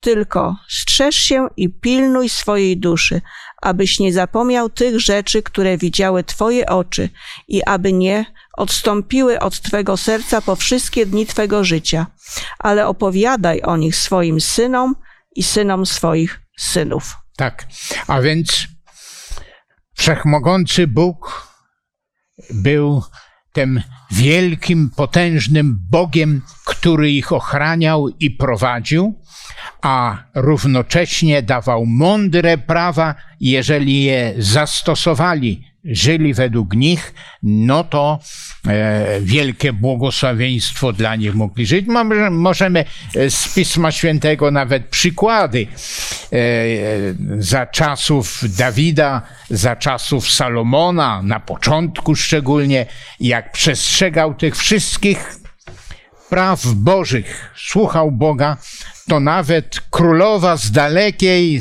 Tylko 0.00 0.56
strzeż 0.68 1.16
się 1.16 1.48
i 1.56 1.68
pilnuj 1.68 2.28
swojej 2.28 2.76
duszy, 2.76 3.20
abyś 3.62 4.00
nie 4.00 4.12
zapomniał 4.12 4.70
tych 4.70 5.00
rzeczy, 5.00 5.42
które 5.42 5.78
widziały 5.78 6.24
Twoje 6.24 6.66
oczy 6.66 7.08
i 7.48 7.64
aby 7.64 7.92
nie 7.92 8.24
odstąpiły 8.56 9.40
od 9.40 9.60
Twego 9.60 9.96
serca 9.96 10.40
po 10.40 10.56
wszystkie 10.56 11.06
dni 11.06 11.26
Twego 11.26 11.64
życia, 11.64 12.06
ale 12.58 12.86
opowiadaj 12.86 13.62
o 13.62 13.76
nich 13.76 13.96
swoim 13.96 14.40
synom 14.40 14.94
i 15.36 15.42
synom 15.42 15.86
swoich 15.86 16.40
synów. 16.58 17.16
Tak. 17.36 17.66
A 18.06 18.20
więc 18.20 18.68
wszechmogący 19.94 20.86
Bóg 20.86 21.48
był 22.50 23.02
tym 23.52 23.82
wielkim, 24.10 24.90
potężnym 24.96 25.78
Bogiem, 25.90 26.42
który 26.64 27.10
ich 27.10 27.32
ochraniał 27.32 28.08
i 28.08 28.30
prowadził, 28.30 29.20
a 29.82 30.24
równocześnie 30.34 31.42
dawał 31.42 31.86
mądre 31.86 32.58
prawa, 32.58 33.14
jeżeli 33.40 34.02
je 34.02 34.34
zastosowali, 34.38 35.64
żyli 35.90 36.34
według 36.34 36.74
nich, 36.74 37.14
no 37.42 37.84
to 37.84 38.18
e, 38.66 39.20
wielkie 39.20 39.72
błogosławieństwo 39.72 40.92
dla 40.92 41.16
nich 41.16 41.34
mogli 41.34 41.66
żyć. 41.66 41.86
Możemy 42.30 42.84
e, 43.16 43.30
z 43.30 43.54
Pisma 43.54 43.92
Świętego 43.92 44.50
nawet 44.50 44.86
przykłady 44.86 45.66
e, 46.32 46.36
za 47.38 47.66
czasów 47.66 48.56
Dawida, 48.56 49.22
za 49.50 49.76
czasów 49.76 50.30
Salomona, 50.30 51.22
na 51.22 51.40
początku 51.40 52.16
szczególnie, 52.16 52.86
jak 53.20 53.52
przestrzegał 53.52 54.34
tych 54.34 54.56
wszystkich 54.56 55.36
praw 56.30 56.66
Bożych, 56.66 57.52
słuchał 57.56 58.10
Boga, 58.12 58.56
to 59.08 59.20
nawet 59.20 59.80
królowa 59.90 60.56
z 60.56 60.70
dalekiej 60.70 61.60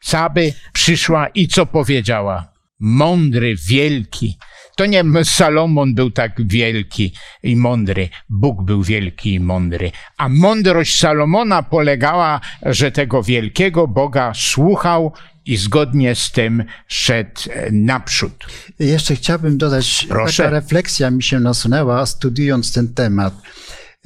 Saby 0.00 0.52
przyszła 0.72 1.28
i 1.28 1.48
co 1.48 1.66
powiedziała? 1.66 2.53
Mądry, 2.86 3.56
wielki. 3.68 4.38
To 4.76 4.86
nie 4.86 5.04
Salomon 5.24 5.94
był 5.94 6.10
tak 6.10 6.48
wielki 6.48 7.12
i 7.42 7.56
mądry, 7.56 8.08
Bóg 8.28 8.62
był 8.62 8.82
wielki 8.82 9.34
i 9.34 9.40
mądry. 9.40 9.90
A 10.16 10.28
mądrość 10.28 10.98
Salomona 10.98 11.62
polegała, 11.62 12.40
że 12.62 12.92
tego 12.92 13.22
wielkiego 13.22 13.86
Boga 13.88 14.32
słuchał 14.34 15.12
i 15.46 15.56
zgodnie 15.56 16.14
z 16.14 16.32
tym 16.32 16.64
szedł 16.88 17.40
e, 17.50 17.70
naprzód. 17.70 18.46
Jeszcze 18.78 19.16
chciałbym 19.16 19.58
dodać, 19.58 20.06
Proszę. 20.08 20.42
taka 20.42 20.50
refleksja 20.60 21.10
mi 21.10 21.22
się 21.22 21.40
nasunęła, 21.40 22.06
studiując 22.06 22.72
ten 22.72 22.94
temat. 22.94 23.34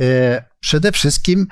E, 0.00 0.48
Przede 0.60 0.92
wszystkim 0.92 1.46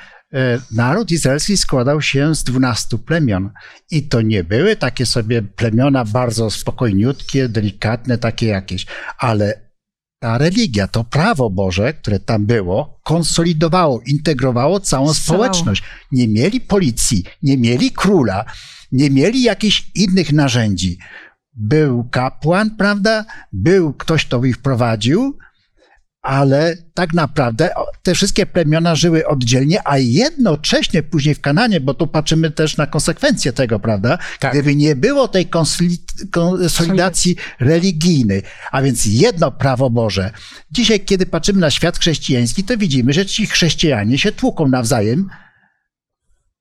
naród 0.72 1.10
izraelski 1.10 1.56
składał 1.56 2.02
się 2.02 2.34
z 2.34 2.44
dwunastu 2.44 2.98
plemion 2.98 3.50
i 3.90 4.08
to 4.08 4.22
nie 4.22 4.44
były 4.44 4.76
takie 4.76 5.06
sobie 5.06 5.42
plemiona 5.42 6.04
bardzo 6.04 6.50
spokojniutkie, 6.50 7.48
delikatne, 7.48 8.18
takie 8.18 8.46
jakieś, 8.46 8.86
ale 9.18 9.66
ta 10.20 10.38
religia, 10.38 10.88
to 10.88 11.04
prawo 11.04 11.50
Boże, 11.50 11.94
które 11.94 12.20
tam 12.20 12.46
było, 12.46 13.00
konsolidowało, 13.04 14.00
integrowało 14.06 14.80
całą 14.80 15.14
społeczność. 15.14 15.82
Nie 16.12 16.28
mieli 16.28 16.60
policji, 16.60 17.24
nie 17.42 17.58
mieli 17.58 17.92
króla, 17.92 18.44
nie 18.92 19.10
mieli 19.10 19.42
jakichś 19.42 19.90
innych 19.94 20.32
narzędzi. 20.32 20.98
Był 21.52 22.08
kapłan, 22.10 22.76
prawda? 22.76 23.24
Był 23.52 23.94
ktoś, 23.94 24.26
kto 24.26 24.44
ich 24.44 24.58
prowadził, 24.58 25.38
ale 26.26 26.76
tak 26.94 27.14
naprawdę 27.14 27.70
te 28.02 28.14
wszystkie 28.14 28.46
plemiona 28.46 28.94
żyły 28.94 29.26
oddzielnie, 29.26 29.88
a 29.88 29.98
jednocześnie 29.98 31.02
później 31.02 31.34
w 31.34 31.40
Kananie, 31.40 31.80
bo 31.80 31.94
tu 31.94 32.06
patrzymy 32.06 32.50
też 32.50 32.76
na 32.76 32.86
konsekwencje 32.86 33.52
tego, 33.52 33.80
prawda? 33.80 34.18
Tak. 34.40 34.52
Gdyby 34.52 34.76
nie 34.76 34.96
było 34.96 35.28
tej 35.28 35.46
konsoli- 35.46 36.28
konsolidacji 36.30 37.36
religijnej, 37.60 38.42
a 38.72 38.82
więc 38.82 39.06
jedno 39.06 39.52
prawo 39.52 39.90
Boże. 39.90 40.30
Dzisiaj, 40.70 41.00
kiedy 41.00 41.26
patrzymy 41.26 41.60
na 41.60 41.70
świat 41.70 41.98
chrześcijański, 41.98 42.64
to 42.64 42.76
widzimy, 42.76 43.12
że 43.12 43.26
ci 43.26 43.46
chrześcijanie 43.46 44.18
się 44.18 44.32
tłuką 44.32 44.68
nawzajem 44.68 45.28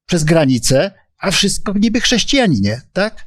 przez 0.05 0.23
granicę, 0.23 0.91
a 1.19 1.31
wszystko 1.31 1.73
niby 1.73 2.01
chrześcijaninie, 2.01 2.81
tak? 2.93 3.25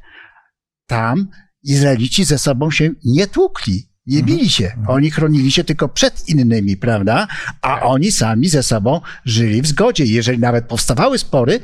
Tam 0.87 1.27
Izraelici 1.63 2.25
ze 2.25 2.39
sobą 2.39 2.71
się 2.71 2.89
nie 3.05 3.27
tłukli. 3.27 3.88
Nie 4.09 4.23
bili 4.23 4.49
się. 4.49 4.71
Oni 4.87 5.11
chronili 5.11 5.51
się 5.51 5.63
tylko 5.63 5.89
przed 5.89 6.29
innymi, 6.29 6.77
prawda? 6.77 7.27
A 7.61 7.81
oni 7.81 8.11
sami 8.11 8.49
ze 8.49 8.63
sobą 8.63 9.01
żyli 9.25 9.61
w 9.61 9.67
zgodzie. 9.67 10.05
Jeżeli 10.05 10.39
nawet 10.39 10.67
powstawały 10.67 11.17
spory, 11.17 11.59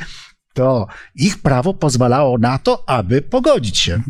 to 0.53 0.87
ich 1.15 1.41
prawo 1.41 1.73
pozwalało 1.73 2.37
na 2.37 2.59
to, 2.59 2.89
aby 2.89 3.21
pogodzić 3.21 3.77
się. 3.77 4.01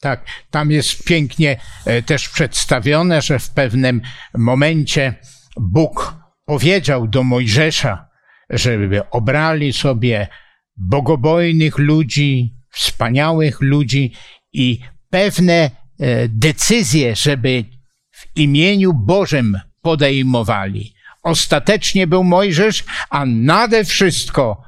Tak, 0.00 0.26
tam 0.50 0.70
jest 0.70 1.04
pięknie 1.04 1.60
e, 1.84 2.02
też 2.02 2.28
przedstawione, 2.28 3.22
że 3.22 3.38
w 3.38 3.50
pewnym 3.50 4.00
momencie 4.34 5.14
Bóg 5.56 6.14
powiedział 6.44 7.08
do 7.08 7.22
Mojżesza, 7.22 8.08
żeby 8.50 9.10
obrali 9.10 9.72
sobie 9.72 10.28
bogobojnych 10.76 11.78
ludzi, 11.78 12.54
wspaniałych 12.70 13.60
ludzi 13.60 14.12
i 14.52 14.80
pewne 15.10 15.54
e, 15.54 16.28
decyzje, 16.28 17.16
żeby 17.16 17.64
imieniu 18.36 18.92
Bożym 18.92 19.58
podejmowali. 19.82 20.94
Ostatecznie 21.22 22.06
był 22.06 22.24
Mojżesz, 22.24 22.84
a 23.10 23.26
nade 23.26 23.84
wszystko 23.84 24.62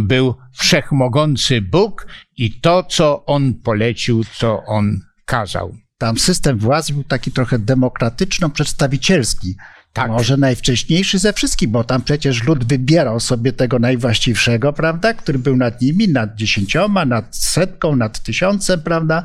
był 0.00 0.34
wszechmogący 0.52 1.62
Bóg 1.62 2.06
i 2.36 2.60
to, 2.60 2.84
co 2.84 3.24
on 3.26 3.54
polecił, 3.54 4.24
co 4.24 4.64
on 4.64 5.00
kazał. 5.24 5.76
Tam 5.98 6.18
system 6.18 6.58
władzy 6.58 6.92
był 6.92 7.04
taki 7.04 7.32
trochę 7.32 7.58
demokratyczno-przedstawicielski. 7.58 9.54
Tak. 9.92 10.10
Może 10.10 10.36
najwcześniejszy 10.36 11.18
ze 11.18 11.32
wszystkich, 11.32 11.68
bo 11.68 11.84
tam 11.84 12.02
przecież 12.02 12.42
lud 12.42 12.64
wybierał 12.64 13.20
sobie 13.20 13.52
tego 13.52 13.78
najwłaściwszego, 13.78 14.72
prawda, 14.72 15.14
który 15.14 15.38
był 15.38 15.56
nad 15.56 15.80
nimi, 15.80 16.08
nad 16.08 16.34
dziesięcioma, 16.34 17.04
nad 17.04 17.36
setką, 17.36 17.96
nad 17.96 18.22
tysiącem, 18.22 18.80
prawda, 18.80 19.22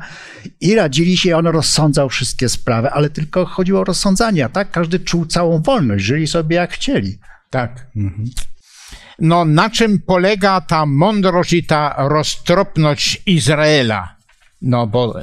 i 0.60 0.74
radzili 0.74 1.16
się, 1.16 1.36
on 1.36 1.46
rozsądzał 1.46 2.08
wszystkie 2.08 2.48
sprawy, 2.48 2.90
ale 2.90 3.10
tylko 3.10 3.46
chodziło 3.46 3.80
o 3.80 3.84
rozsądzanie, 3.84 4.48
tak 4.52 4.70
każdy 4.70 5.00
czuł 5.00 5.26
całą 5.26 5.62
wolność, 5.62 6.04
żyli 6.04 6.26
sobie 6.26 6.56
jak 6.56 6.72
chcieli. 6.72 7.18
Tak. 7.50 7.86
No, 9.18 9.44
na 9.44 9.70
czym 9.70 9.98
polega 9.98 10.60
ta 10.60 10.86
mądrość 10.86 11.52
i 11.52 11.64
ta 11.64 11.94
roztropność 11.98 13.22
Izraela? 13.26 14.17
No, 14.62 14.86
bo 14.86 15.14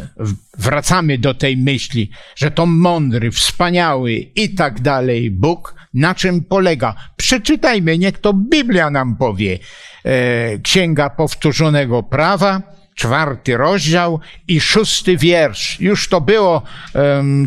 wracamy 0.58 1.18
do 1.18 1.34
tej 1.34 1.58
myśli, 1.58 2.10
że 2.36 2.52
to 2.52 2.66
mądry, 2.66 3.32
wspaniały 3.32 4.14
i 4.14 4.56
tak 4.56 4.82
dalej 4.82 5.32
Bóg. 5.32 5.76
Na 5.94 6.16
czym 6.16 6.44
polega? 6.44 6.96
Przeczytajmy, 7.18 7.98
niech 7.98 8.18
to 8.18 8.34
Biblia 8.34 8.90
nam 8.90 9.16
powie. 9.16 9.60
E, 10.06 10.60
Księga 10.60 11.10
Powtórzonego 11.10 12.04
Prawa, 12.04 12.62
czwarty 12.96 13.58
rozdział 13.58 14.20
i 14.48 14.62
szósty 14.62 15.18
wiersz. 15.18 15.80
Już 15.80 16.10
to 16.10 16.22
było 16.22 16.62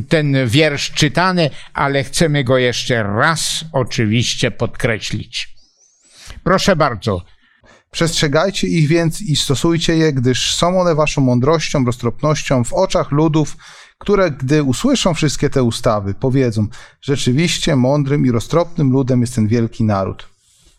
ten 0.08 0.48
wiersz 0.48 0.90
czytany, 0.90 1.50
ale 1.74 2.04
chcemy 2.04 2.44
go 2.44 2.58
jeszcze 2.58 3.02
raz 3.02 3.64
oczywiście 3.72 4.50
podkreślić. 4.50 5.48
Proszę 6.44 6.76
bardzo. 6.76 7.22
Przestrzegajcie 7.90 8.68
ich 8.68 8.88
więc 8.88 9.20
i 9.20 9.36
stosujcie 9.36 9.96
je, 9.96 10.12
gdyż 10.12 10.54
są 10.54 10.80
one 10.80 10.94
waszą 10.94 11.20
mądrością, 11.20 11.84
roztropnością 11.84 12.64
w 12.64 12.72
oczach 12.72 13.12
ludów, 13.12 13.56
które, 13.98 14.30
gdy 14.30 14.62
usłyszą 14.62 15.14
wszystkie 15.14 15.50
te 15.50 15.62
ustawy, 15.62 16.14
powiedzą: 16.14 16.66
Rzeczywiście 17.00 17.76
mądrym 17.76 18.26
i 18.26 18.30
roztropnym 18.30 18.90
ludem 18.90 19.20
jest 19.20 19.34
ten 19.34 19.48
wielki 19.48 19.84
naród. 19.84 20.37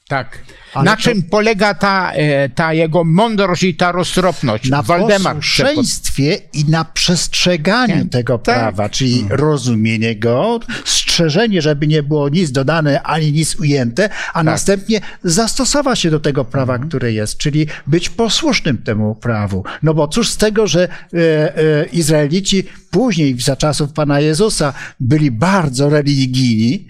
Tak. 0.10 0.38
Ale 0.74 0.86
na 0.86 0.96
to- 0.96 1.02
czym 1.02 1.24
polega 1.24 1.74
ta, 1.74 2.12
e, 2.14 2.50
ta 2.50 2.74
jego 2.74 3.04
mądrość 3.04 3.64
i 3.64 3.76
ta 3.76 3.92
roztropność? 3.92 4.70
Na 4.70 4.82
Waldemar 4.84 5.36
posłuszeństwie 5.36 6.38
i 6.54 6.66
na 6.66 6.86
przestrzeganiu 6.86 8.04
Tak. 8.04 8.12
tego 8.12 8.38
Tak. 8.38 8.56
prawa, 8.56 8.90
czyli 8.90 9.26
rozumienie 9.30 10.16
go, 10.16 10.60
strzeżenie, 10.86 11.62
żeby 11.62 11.88
nie 11.88 12.04
było 12.04 12.30
nic 12.30 12.52
dodane 12.52 13.04
ani 13.04 13.32
nic 13.32 13.56
ujęte, 13.60 14.10
a 14.30 14.34
Tak. 14.34 14.44
następnie 14.46 15.02
zastosować 15.24 16.00
się 16.00 16.12
do 16.12 16.20
tego 16.20 16.46
prawa, 16.46 16.74
Mhm. 16.74 16.90
które 16.90 17.12
jest, 17.14 17.38
czyli 17.38 17.68
być 17.88 18.10
posłusznym 18.10 18.78
temu 18.78 19.16
prawu. 19.16 19.64
No 19.84 19.94
bo 19.94 20.08
cóż 20.08 20.30
z 20.30 20.38
tego, 20.38 20.68
że 20.68 20.84
e, 21.14 21.58
e, 21.58 21.86
Izraelici 21.86 22.64
później, 22.92 23.40
za 23.42 23.56
czasów 23.56 23.94
Pana 23.94 24.20
Jezusa, 24.20 24.74
byli 25.00 25.32
bardzo 25.32 25.90
religijni, 25.90 26.88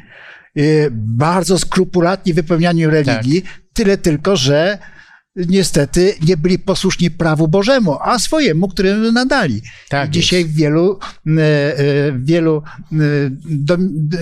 bardzo 0.92 1.60
skrupulatni 1.60 2.34
w 2.34 2.36
wypełnianiu 2.36 2.90
religii, 2.90 3.42
Tak. 3.42 3.52
tyle 3.74 3.98
tylko, 3.98 4.36
że 4.36 4.78
niestety 5.36 6.16
nie 6.28 6.38
byli 6.38 6.60
posłuszni 6.60 7.12
prawu 7.12 7.48
Bożemu, 7.48 7.98
a 8.02 8.20
swojemu, 8.20 8.68
którym 8.68 9.14
nadali. 9.14 9.62
Tak 9.90 10.10
dzisiaj 10.10 10.46
w 10.46 10.56
wielu, 10.56 11.00
e, 11.28 11.32
e, 11.32 12.12
w 12.12 12.26
wielu 12.26 12.64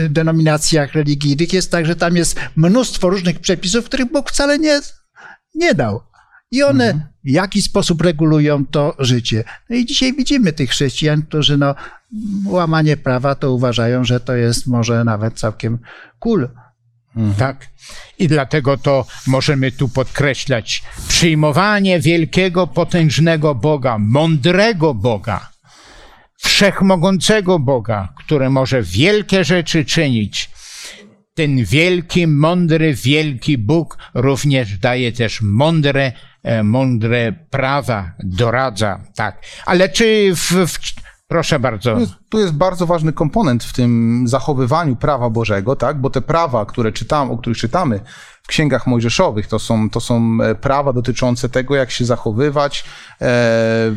denominacjach 0.09 0.93
religijnych 0.93 1.53
jest 1.53 1.71
tak, 1.71 1.85
że 1.85 1.95
tam 1.95 2.15
jest 2.15 2.39
mnóstwo 2.55 3.09
różnych 3.09 3.39
przepisów, 3.39 3.85
których 3.85 4.11
Bóg 4.11 4.31
wcale 4.31 4.59
nie, 4.59 4.81
nie 5.55 5.73
dał. 5.73 6.01
I 6.51 6.63
one 6.63 7.07
w 7.23 7.29
jakiś 7.29 7.63
sposób 7.63 8.01
regulują 8.01 8.65
to 8.65 8.95
życie. 8.99 9.43
No 9.69 9.75
i 9.75 9.85
dzisiaj 9.85 10.13
widzimy 10.13 10.53
tych 10.53 10.69
chrześcijan, 10.69 11.21
którzy 11.21 11.57
no, 11.57 11.75
łamanie 12.45 12.97
prawa 12.97 13.35
to 13.35 13.53
uważają, 13.53 14.03
że 14.03 14.19
to 14.19 14.35
jest 14.35 14.67
może 14.67 15.03
nawet 15.03 15.39
całkiem 15.39 15.79
cool. 16.19 16.49
Tak. 17.37 17.67
I 18.19 18.27
dlatego 18.27 18.77
to 18.77 19.05
możemy 19.27 19.71
tu 19.71 19.89
podkreślać. 19.89 20.83
Przyjmowanie 21.07 21.99
wielkiego, 21.99 22.67
potężnego 22.67 23.55
Boga, 23.55 23.97
mądrego 23.99 24.93
Boga, 24.93 25.49
wszechmogącego 26.37 27.59
Boga, 27.59 28.13
który 28.17 28.49
może 28.49 28.81
wielkie 28.81 29.43
rzeczy 29.43 29.85
czynić. 29.85 30.49
Ten 31.33 31.65
wielki, 31.65 32.27
mądry, 32.27 32.93
wielki 32.93 33.57
Bóg 33.57 33.97
również 34.13 34.77
daje 34.77 35.11
też 35.11 35.41
mądre, 35.41 36.11
e, 36.43 36.63
mądre 36.63 37.33
prawa, 37.49 38.11
doradza, 38.23 38.99
tak. 39.15 39.41
Ale 39.65 39.89
czy 39.89 40.31
w, 40.35 40.51
w 40.67 40.79
proszę 41.27 41.59
bardzo. 41.59 41.93
Tu 41.93 41.99
jest, 41.99 42.13
tu 42.29 42.39
jest 42.39 42.53
bardzo 42.53 42.85
ważny 42.85 43.13
komponent 43.13 43.63
w 43.63 43.73
tym 43.73 44.23
zachowywaniu 44.27 44.95
prawa 44.95 45.29
Bożego, 45.29 45.75
tak? 45.75 46.01
Bo 46.01 46.09
te 46.09 46.21
prawa, 46.21 46.65
które 46.65 46.91
czytam, 46.91 47.31
o 47.31 47.37
których 47.37 47.57
czytamy 47.57 47.99
w 48.43 48.47
księgach 48.47 48.87
mojżeszowych, 48.87 49.47
to 49.47 49.59
są, 49.59 49.89
to 49.89 49.99
są 49.99 50.37
e, 50.43 50.55
prawa 50.55 50.93
dotyczące 50.93 51.49
tego, 51.49 51.75
jak 51.75 51.91
się 51.91 52.05
zachowywać, 52.05 52.83
e, 53.21 53.91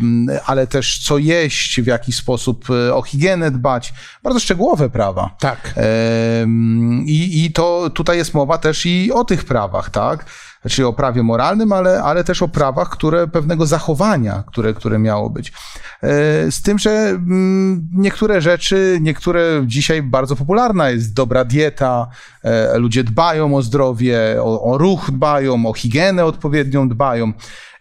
ale 0.46 0.66
też 0.66 0.98
co 0.98 1.18
jeść, 1.18 1.80
w 1.80 1.86
jaki 1.86 2.12
sposób 2.12 2.64
e, 2.70 2.94
o 2.94 3.02
higienę 3.02 3.50
dbać. 3.50 3.94
Bardzo 4.22 4.40
szczegółowe 4.40 4.90
prawa. 4.90 5.36
Tak. 5.40 5.74
Em, 5.76 7.04
I, 7.06 7.44
I 7.44 7.52
to 7.52 7.90
tutaj 7.94 8.16
jest 8.16 8.34
mowa 8.34 8.58
też 8.58 8.86
i 8.86 9.12
o 9.12 9.24
tych 9.24 9.44
prawach, 9.44 9.90
tak? 9.90 10.24
Czyli 10.68 10.84
o 10.84 10.92
prawie 10.92 11.22
moralnym, 11.22 11.72
ale, 11.72 12.02
ale 12.02 12.24
też 12.24 12.42
o 12.42 12.48
prawach, 12.48 12.88
które 12.88 13.28
pewnego 13.28 13.66
zachowania, 13.66 14.44
które, 14.46 14.74
które 14.74 14.98
miało 14.98 15.30
być. 15.30 15.52
E, 16.02 16.52
Z 16.52 16.62
tym, 16.62 16.78
że 16.78 16.90
mm, 16.90 17.88
niektóre 17.92 18.40
rzeczy, 18.40 18.98
niektóre 19.00 19.42
dzisiaj 19.66 20.02
bardzo 20.02 20.36
popularna 20.36 20.90
jest 20.90 21.14
dobra 21.14 21.44
dieta, 21.44 22.08
e, 22.42 22.78
ludzie 22.78 23.04
dbają 23.04 23.54
o 23.54 23.62
zdrowie, 23.62 24.18
o, 24.42 24.62
o 24.62 24.78
ruch 24.78 25.10
dbają, 25.10 25.66
o 25.66 25.72
higienę 25.72 26.24
odpowiednią 26.24 26.88
dbają. 26.88 27.32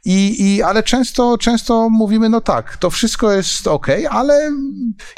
I, 0.05 0.45
i, 0.55 0.63
ale 0.63 0.83
często, 0.83 1.37
często 1.37 1.89
mówimy, 1.89 2.29
no 2.29 2.41
tak, 2.41 2.77
to 2.77 2.89
wszystko 2.89 3.31
jest 3.31 3.67
ok, 3.67 3.87
ale 4.09 4.51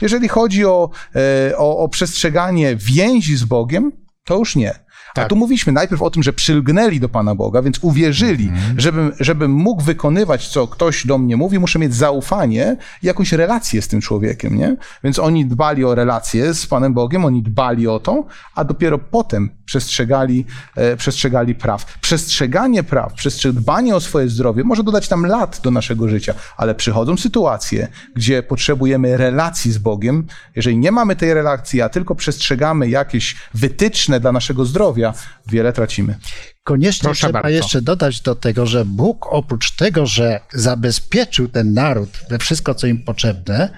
jeżeli 0.02 0.28
chodzi 0.28 0.66
o, 0.66 0.90
e, 1.16 1.58
o, 1.58 1.78
o 1.78 1.90
przestrzeganie 1.90 2.76
więzi 2.76 3.38
z 3.38 3.44
Bogiem, 3.44 3.92
to 4.24 4.38
już 4.38 4.56
nie. 4.56 4.80
A 5.12 5.14
Tak. 5.14 5.30
tu 5.30 5.36
mówiliśmy 5.36 5.74
najpierw 5.74 6.02
o 6.02 6.10
tym, 6.10 6.24
że 6.24 6.34
przylgnęli 6.34 7.00
do 7.00 7.10
Pana 7.10 7.36
Boga, 7.36 7.62
więc 7.62 7.80
uwierzyli, 7.82 8.52
żebym, 8.78 9.12
żebym 9.20 9.52
mógł 9.52 9.82
wykonywać, 9.84 10.48
co 10.48 10.68
ktoś 10.68 11.08
do 11.08 11.18
mnie 11.18 11.38
mówi, 11.38 11.60
muszę 11.60 11.80
mieć 11.80 11.96
zaufanie 11.96 12.78
i 13.04 13.06
jakąś 13.08 13.32
relację 13.32 13.82
z 13.82 13.88
tym 13.88 14.02
człowiekiem, 14.02 14.58
nie? 14.58 14.76
Więc 15.04 15.20
oni 15.20 15.46
dbali 15.46 15.86
o 15.86 15.96
relację 15.96 16.54
z 16.54 16.68
Panem 16.68 16.94
Bogiem, 16.94 17.26
oni 17.26 17.44
dbali 17.44 17.88
o 17.88 18.00
to, 18.00 18.26
a 18.56 18.64
dopiero 18.64 18.98
potem 18.98 19.50
przestrzegali, 19.66 20.46
e, 20.76 20.98
przestrzegali 20.98 21.56
praw. 21.56 22.00
Przestrzeganie 22.02 22.84
praw, 22.84 23.14
dbanie 23.54 23.96
o 23.96 24.00
swoje 24.00 24.30
zdrowie 24.30 24.64
może 24.64 24.84
dodać 24.84 25.10
nam 25.10 25.26
lat 25.26 25.60
do 25.64 25.72
naszego 25.72 26.08
życia, 26.10 26.34
ale 26.58 26.76
przychodzą 26.76 27.18
sytuacje, 27.18 27.88
gdzie 28.16 28.44
potrzebujemy 28.44 29.18
relacji 29.18 29.72
z 29.72 29.78
Bogiem. 29.78 30.28
Jeżeli 30.56 30.78
nie 30.78 30.92
mamy 30.92 31.16
tej 31.16 31.34
relacji, 31.34 31.82
a 31.82 31.90
tylko 31.90 32.16
przestrzegamy 32.16 32.90
jakieś 32.90 33.36
wytyczne 33.54 34.20
dla 34.20 34.32
naszego 34.32 34.66
zdrowia, 34.66 35.01
wiele 35.48 35.74
tracimy. 35.74 36.16
Koniecznie 36.64 37.04
Proszę 37.04 37.20
trzeba 37.20 37.42
bardzo. 37.42 37.50
jeszcze 37.56 37.82
dodać 37.82 38.22
do 38.22 38.36
tego, 38.36 38.66
że 38.66 38.86
Bóg 38.86 39.28
oprócz 39.30 39.76
tego, 39.76 40.06
że 40.06 40.40
zabezpieczył 40.54 41.48
ten 41.48 41.74
naród 41.74 42.10
we 42.30 42.38
wszystko, 42.40 42.76
co 42.76 42.88
im 42.88 43.04
potrzebne, 43.04 43.70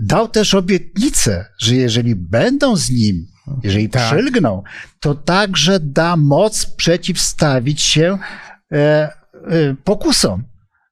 dał 0.00 0.28
też 0.28 0.54
obietnicę, 0.54 1.44
że 1.58 1.74
jeżeli 1.74 2.14
będą 2.14 2.76
z 2.76 2.90
nim, 2.90 3.26
jeżeli 3.62 3.88
Tak. 3.88 4.06
przylgną, 4.06 4.62
to 5.00 5.14
także 5.14 5.80
da 5.80 6.16
moc 6.16 6.66
przeciwstawić 6.66 7.82
się 7.82 8.18
e, 8.72 8.76
e, 8.76 9.10
pokusom. 9.84 10.44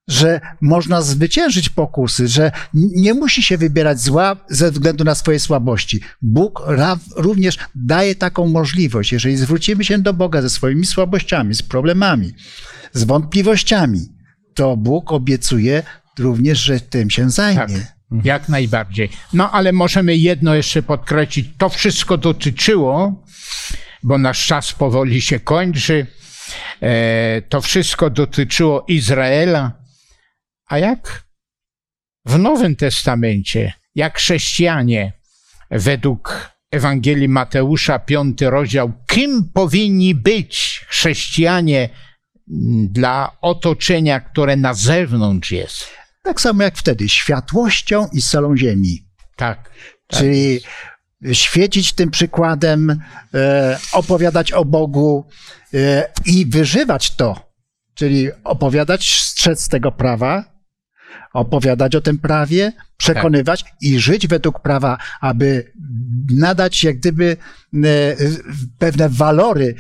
Że 0.09 0.41
można 0.61 1.03
zwyciężyć 1.03 1.69
pokusy, 1.69 2.29
że 2.29 2.53
nie 2.75 3.15
musi 3.15 3.43
się 3.43 3.59
wybierać 3.59 4.01
zła 4.01 4.37
ze 4.49 4.71
względu 4.71 5.05
na 5.05 5.15
swoje 5.15 5.41
słabości. 5.41 6.01
Bóg 6.23 6.63
również 7.17 7.59
daje 7.75 8.15
taką 8.15 8.47
możliwość. 8.47 9.13
Jeżeli 9.13 9.37
zwrócimy 9.37 9.85
się 9.85 9.99
do 9.99 10.15
Boga 10.15 10.43
ze 10.43 10.51
swoimi 10.51 10.87
słabościami, 10.87 11.55
z 11.55 11.63
problemami, 11.63 12.33
z 12.93 13.05
wątpliwościami, 13.05 14.01
to 14.55 14.77
Bóg 14.77 15.13
obiecuje 15.13 15.83
również, 16.19 16.59
że 16.59 16.81
tym 16.81 17.11
się 17.11 17.31
zajmie. 17.31 17.61
Tak. 17.61 17.71
Jak 18.25 18.49
najbardziej. 18.49 19.11
No 19.33 19.51
ale 19.51 19.73
możemy 19.73 20.17
jedno 20.17 20.55
jeszcze 20.55 20.83
podkreślić. 20.83 21.49
To 21.59 21.69
wszystko 21.69 22.19
dotyczyło, 22.19 23.25
bo 24.03 24.19
nasz 24.19 24.47
czas 24.47 24.73
powoli 24.73 25.23
się 25.23 25.41
kończy. 25.41 26.07
E, 26.83 27.43
to 27.43 27.61
wszystko 27.61 28.11
dotyczyło 28.11 28.85
Izraela. 28.89 29.84
A 30.67 30.79
jak 30.79 31.25
w 32.27 32.39
Nowym 32.39 32.77
Testamencie, 32.77 33.73
jak 33.95 34.19
chrześcijanie 34.19 35.13
według 35.71 36.51
Ewangelii 36.71 37.29
Mateusza, 37.29 37.99
piąty 37.99 38.51
rozdział, 38.51 38.93
kim 39.07 39.51
powinni 39.55 40.15
być 40.15 40.85
chrześcijanie 40.89 41.89
dla 42.89 43.37
otoczenia, 43.41 44.21
które 44.21 44.57
na 44.57 44.75
zewnątrz 44.75 45.51
jest? 45.51 45.87
Tak 46.23 46.41
samo 46.41 46.63
jak 46.63 46.77
wtedy, 46.77 47.09
światłością 47.09 48.09
i 48.13 48.23
solą 48.23 48.57
ziemi. 48.57 49.05
Tak. 49.37 49.71
tak 50.07 50.21
Czyli 50.21 50.61
świecić 51.33 51.93
tym 51.93 52.11
przykładem, 52.11 53.03
e, 53.35 53.79
opowiadać 53.93 54.53
o 54.53 54.65
Bogu 54.65 55.27
e, 55.75 56.13
i 56.25 56.47
wyżywać 56.47 57.17
to, 57.17 57.53
czyli 57.95 58.29
opowiadać, 58.45 59.21
strzec 59.21 59.69
tego 59.69 59.93
prawa, 59.93 60.54
opowiadać 61.33 61.95
o 61.95 62.01
tym 62.01 62.19
prawie, 62.19 62.73
przekonywać 62.97 63.63
tak. 63.63 63.73
i 63.81 63.99
żyć 63.99 64.29
według 64.29 64.61
prawa, 64.61 64.99
aby 65.21 65.73
nadać 66.31 66.85
jak 66.85 66.99
gdyby 66.99 67.37
e, 67.75 67.79
pewne 68.79 69.09
walory 69.09 69.75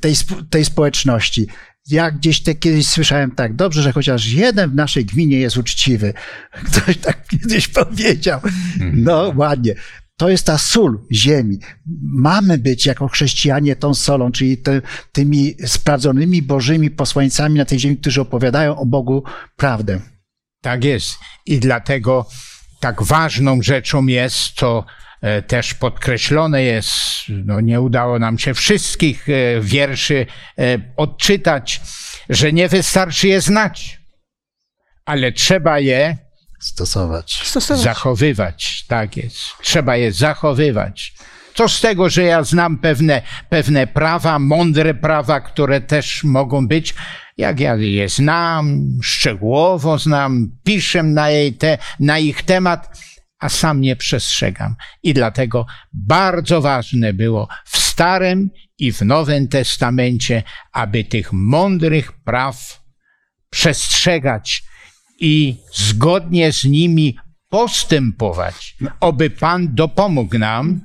tej, 0.00 0.14
tej 0.50 0.64
społeczności. 0.64 1.46
Ja 1.90 2.10
gdzieś 2.10 2.42
te 2.42 2.54
kiedyś 2.54 2.88
słyszałem 2.88 3.30
tak, 3.30 3.56
dobrze, 3.56 3.82
że 3.82 3.92
chociaż 3.92 4.26
jeden 4.26 4.70
w 4.70 4.74
naszej 4.74 5.04
gminie 5.04 5.40
jest 5.40 5.56
uczciwy. 5.56 6.14
Ktoś 6.72 6.96
tak 6.96 7.26
kiedyś 7.28 7.68
powiedział. 7.68 8.40
No 8.92 9.32
ładnie. 9.36 9.74
To 10.16 10.28
jest 10.28 10.46
ta 10.46 10.58
sól 10.58 11.00
ziemi. 11.12 11.58
Mamy 12.02 12.58
być 12.58 12.86
jako 12.86 13.08
chrześcijanie 13.08 13.76
tą 13.76 13.94
solą, 13.94 14.32
czyli 14.32 14.58
te, 14.58 14.82
tymi 15.12 15.54
sprawdzonymi 15.66 16.42
Bożymi 16.42 16.90
posłańcami 16.90 17.58
na 17.58 17.64
tej 17.64 17.78
ziemi, 17.78 17.96
którzy 17.96 18.20
opowiadają 18.20 18.76
o 18.76 18.86
Bogu 18.86 19.24
prawdę. 19.56 20.00
Tak 20.64 20.84
jest. 20.84 21.18
I 21.46 21.58
dlatego 21.58 22.26
tak 22.80 23.02
ważną 23.02 23.62
rzeczą 23.62 24.06
jest 24.06 24.54
to, 24.54 24.84
E, 25.24 25.42
też 25.42 25.74
podkreślone 25.74 26.62
jest, 26.62 26.92
no 27.28 27.60
nie 27.60 27.80
udało 27.80 28.18
nam 28.18 28.38
się 28.38 28.54
wszystkich 28.54 29.28
e, 29.28 29.60
wierszy 29.60 30.26
e, 30.58 30.78
odczytać, 30.96 31.80
że 32.28 32.52
nie 32.52 32.68
wystarczy 32.68 33.28
je 33.28 33.40
znać, 33.40 34.00
ale 35.04 35.32
trzeba 35.32 35.78
je 35.78 36.16
stosować. 36.60 37.40
stosować. 37.44 37.82
Zachowywać, 37.82 38.84
tak 38.88 39.16
jest. 39.16 39.38
Trzeba 39.62 39.96
je 39.96 40.12
zachowywać. 40.12 41.14
Co 41.54 41.68
z 41.68 41.80
tego, 41.80 42.10
że 42.10 42.22
ja 42.22 42.42
znam 42.42 42.78
pewne, 42.78 43.22
pewne 43.48 43.86
prawa, 43.86 44.38
mądre 44.38 44.94
prawa, 44.94 45.40
które 45.40 45.80
też 45.80 46.24
mogą 46.24 46.68
być, 46.68 46.94
jak 47.36 47.60
ja 47.60 47.74
je 47.74 48.08
znam, 48.08 48.88
szczegółowo 49.02 49.98
znam, 49.98 50.50
piszę 50.64 51.02
na, 51.02 51.30
jej 51.30 51.52
te, 51.52 51.78
na 52.00 52.18
ich 52.18 52.42
temat, 52.42 52.98
a 53.38 53.48
sam 53.48 53.80
nie 53.80 53.96
przestrzegam. 53.96 54.74
I 55.02 55.14
dlatego 55.14 55.66
bardzo 55.92 56.60
ważne 56.60 57.12
było 57.12 57.48
w 57.64 57.78
Starym 57.78 58.50
i 58.78 58.92
w 58.92 59.02
Nowym 59.02 59.48
Testamencie, 59.48 60.42
aby 60.72 61.04
tych 61.04 61.32
mądrych 61.32 62.12
praw 62.12 62.84
przestrzegać 63.50 64.64
i 65.20 65.56
zgodnie 65.72 66.52
z 66.52 66.64
nimi 66.64 67.16
postępować. 67.48 68.76
Oby 69.00 69.30
Pan 69.30 69.74
dopomógł 69.74 70.38
nam. 70.38 70.80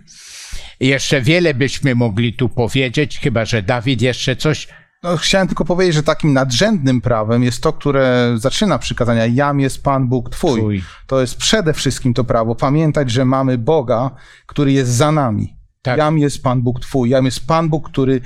Jeszcze 0.79 1.21
wiele 1.21 1.53
byśmy 1.53 1.95
mogli 1.95 2.33
tu 2.33 2.49
powiedzieć, 2.49 3.19
chyba 3.19 3.45
że 3.45 3.61
Dawid 3.61 4.01
jeszcze 4.01 4.35
coś 4.35 4.67
no, 5.03 5.17
chciałem 5.17 5.47
tylko 5.47 5.65
powiedzieć, 5.65 5.95
że 5.95 6.03
takim 6.03 6.33
nadrzędnym 6.33 7.01
prawem 7.01 7.43
jest 7.43 7.63
to, 7.63 7.73
które 7.73 8.33
zaczyna 8.37 8.79
przykazania 8.79 9.25
Jam 9.25 9.59
jest 9.59 9.83
Pan 9.83 10.07
Bóg 10.07 10.29
Twój. 10.29 10.59
Twój. 10.59 10.83
To 11.07 11.21
jest 11.21 11.37
przede 11.37 11.73
wszystkim 11.73 12.13
to 12.13 12.23
prawo. 12.23 12.55
Pamiętać, 12.55 13.11
że 13.11 13.25
mamy 13.25 13.57
Boga, 13.57 14.11
który 14.45 14.71
jest 14.71 14.91
za 14.91 15.11
nami. 15.11 15.57
Tak. 15.81 15.97
Jam 15.97 16.17
jest 16.17 16.43
Pan 16.43 16.61
Bóg 16.61 16.79
Twój. 16.79 17.09
Jam 17.09 17.25
jest 17.25 17.47
Pan 17.47 17.69
Bóg, 17.69 17.89
który... 17.89 18.21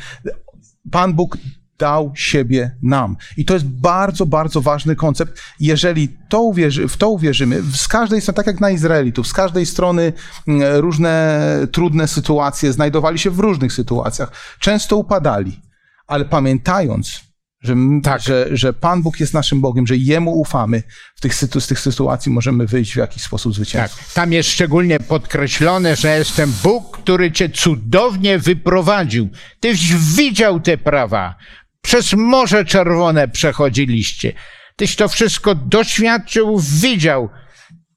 Pan 0.91 1.13
Bóg 1.13 1.37
dał 1.77 2.11
siebie 2.15 2.75
nam. 2.81 3.17
I 3.37 3.45
to 3.45 3.53
jest 3.53 3.65
bardzo, 3.65 4.25
bardzo 4.25 4.61
ważny 4.61 4.95
koncept. 4.95 5.41
Jeżeli 5.59 6.09
to 6.29 6.41
uwierzy, 6.41 6.87
w 6.87 6.97
to 6.97 7.09
uwierzymy, 7.09 7.61
z 7.75 7.87
każdej 7.87 8.21
strony, 8.21 8.35
tak 8.35 8.47
jak 8.47 8.59
na 8.59 8.71
Izraelitów, 8.71 9.27
z 9.27 9.33
każdej 9.33 9.65
strony 9.65 10.13
mm, 10.47 10.61
różne 10.75 11.39
trudne 11.71 12.07
sytuacje 12.07 12.73
znajdowali 12.73 13.19
się 13.19 13.29
w 13.29 13.39
różnych 13.39 13.73
sytuacjach. 13.73 14.31
Często 14.59 14.97
upadali 14.97 15.61
ale 16.07 16.25
pamiętając, 16.25 17.21
że, 17.61 17.75
tak. 18.03 18.21
że, 18.21 18.47
że 18.51 18.73
Pan 18.73 19.01
Bóg 19.01 19.19
jest 19.19 19.33
naszym 19.33 19.61
Bogiem, 19.61 19.87
że 19.87 19.97
Jemu 19.97 20.39
ufamy, 20.39 20.83
w 21.15 21.21
tych, 21.21 21.35
z 21.35 21.67
tych 21.67 21.79
sytuacji 21.79 22.31
możemy 22.31 22.67
wyjść 22.67 22.93
w 22.93 22.97
jakiś 22.97 23.23
sposób 23.23 23.55
zwycięsko. 23.55 23.97
Tak. 23.97 24.13
Tam 24.13 24.33
jest 24.33 24.49
szczególnie 24.49 24.99
podkreślone, 24.99 25.95
że 25.95 26.17
jestem 26.17 26.53
Bóg, 26.63 26.97
który 26.97 27.31
cię 27.31 27.49
cudownie 27.49 28.39
wyprowadził. 28.39 29.29
Tyś 29.59 29.93
widział 29.93 30.59
te 30.59 30.77
prawa. 30.77 31.35
Przez 31.83 32.13
Morze 32.13 32.65
Czerwone 32.65 33.27
przechodziliście. 33.27 34.33
Tyś 34.75 34.95
to 34.95 35.07
wszystko 35.07 35.55
doświadczył, 35.55 36.59
widział. 36.59 37.29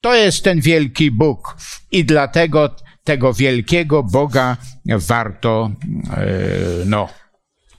To 0.01 0.15
jest 0.15 0.45
ten 0.45 0.61
wielki 0.61 1.11
Bóg. 1.11 1.57
I 1.93 2.05
dlatego 2.05 2.77
tego 3.05 3.35
wielkiego 3.35 4.03
Boga 4.03 4.57
warto, 4.87 5.71
yy, 6.17 6.85
no, 6.87 7.09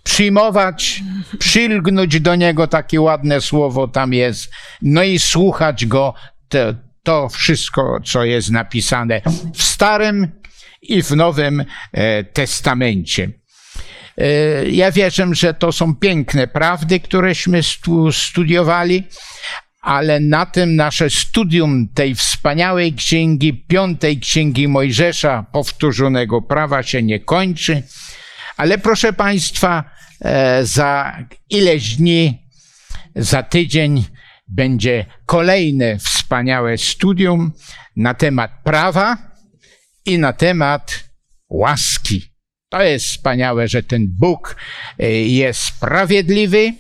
przyjmować, 0.04 1.04
przylgnąć 1.40 2.20
do 2.20 2.36
niego, 2.36 2.68
takie 2.68 3.02
ładne 3.02 3.42
słowo 3.42 3.88
tam 3.88 4.14
jest, 4.14 4.52
no 4.82 5.04
i 5.04 5.20
słuchać 5.20 5.86
go, 5.86 6.14
to, 6.50 6.60
to 7.04 7.30
wszystko, 7.30 8.00
co 8.06 8.24
jest 8.24 8.52
napisane 8.52 9.22
w 9.54 9.64
Starym 9.64 10.32
i 10.82 11.04
w 11.04 11.12
Nowym 11.12 11.66
e, 11.92 12.24
Testamencie. 12.24 13.30
E, 14.18 14.70
ja 14.70 14.92
wierzę, 14.92 15.28
że 15.32 15.54
to 15.54 15.72
są 15.72 15.96
piękne 15.96 16.48
prawdy, 16.48 17.00
któreśmy 17.00 17.64
stu, 17.64 18.12
studiowali, 18.12 19.04
ale 19.82 20.20
na 20.20 20.46
tym 20.46 20.76
nasze 20.76 21.10
studium 21.10 21.88
tej 21.94 22.16
wspaniałej 22.16 22.94
księgi, 22.94 23.54
piątej 23.54 24.20
księgi 24.20 24.68
Mojżesza, 24.68 25.46
powtórzonego 25.52 26.42
prawa 26.42 26.84
się 26.84 27.04
nie 27.04 27.20
kończy. 27.20 27.84
Ale 28.58 28.78
proszę 28.78 29.14
Państwa, 29.14 29.98
E, 30.22 30.66
za 30.66 31.18
ileś 31.50 31.96
dni, 31.96 32.50
za 33.16 33.44
tydzień 33.44 34.06
będzie 34.48 35.06
kolejne 35.26 35.98
wspaniałe 36.00 36.78
studium 36.78 37.52
na 37.96 38.14
temat 38.14 38.52
prawa 38.64 39.18
i 40.06 40.20
na 40.20 40.34
temat 40.34 41.04
łaski. 41.50 42.37
To 42.70 42.82
jest 42.82 43.06
wspaniałe, 43.06 43.68
że 43.68 43.84
ten 43.84 44.08
Bóg 44.10 44.56
e, 45.00 45.12
jest 45.12 45.60
sprawiedliwy, 45.60 46.74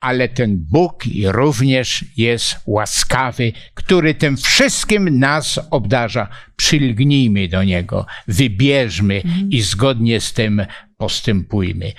ale 0.00 0.28
ten 0.28 0.56
Bóg 0.70 1.04
również 1.24 2.04
jest 2.16 2.56
łaskawy, 2.66 3.52
który 3.74 4.14
tym 4.14 4.36
wszystkim 4.36 5.18
nas 5.18 5.60
obdarza. 5.70 6.28
Przylgnijmy 6.56 7.48
do 7.48 7.64
Niego, 7.64 8.06
wybierzmy 8.28 9.22
i 9.50 9.62
zgodnie 9.62 10.20
z 10.20 10.32
tym 10.32 10.66
postępujmy. 10.96 11.92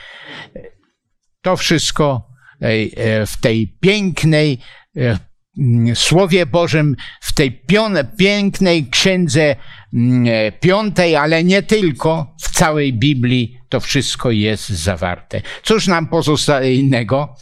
To 1.41 1.57
wszystko 1.57 2.27
e, 2.61 2.67
e, 2.67 3.25
w 3.25 3.37
tej 3.37 3.67
pięknej 3.67 4.57
Słowie 5.93 6.45
Bożym, 6.45 6.95
w 7.21 7.33
tej 7.33 7.61
pięknej 8.17 8.89
księdze 8.89 9.55
piątej, 10.59 11.15
ale 11.15 11.43
nie 11.43 11.63
tylko, 11.63 12.35
w 12.41 12.51
całej 12.51 12.93
Biblii 12.93 13.59
to 13.69 13.79
wszystko 13.79 14.31
jest 14.31 14.69
zawarte. 14.69 15.41
Cóż 15.63 15.87
nam 15.87 16.07
pozostaje 16.07 16.75
innego? 16.75 17.35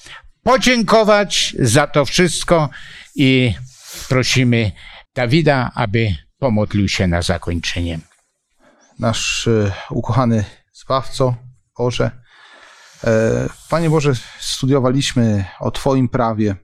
Podziękować 0.44 1.56
za 1.60 1.88
to 1.88 2.06
wszystko 2.06 2.70
i 3.16 3.54
prosimy 4.10 4.72
Dawida, 5.16 5.72
aby 5.76 6.16
pomodlił 6.40 6.90
się 6.90 7.08
na 7.08 7.22
zakończenie. 7.22 8.00
Nasz 9.00 9.50
ukochany 9.90 10.46
Zbawco, 10.74 11.36
Boże, 11.78 12.24
E, 13.04 13.50
Panie 13.70 13.90
Boże, 13.90 14.14
studiowaliśmy 14.40 15.46
o 15.60 15.72
Twoim 15.72 16.10
prawie. 16.10 16.56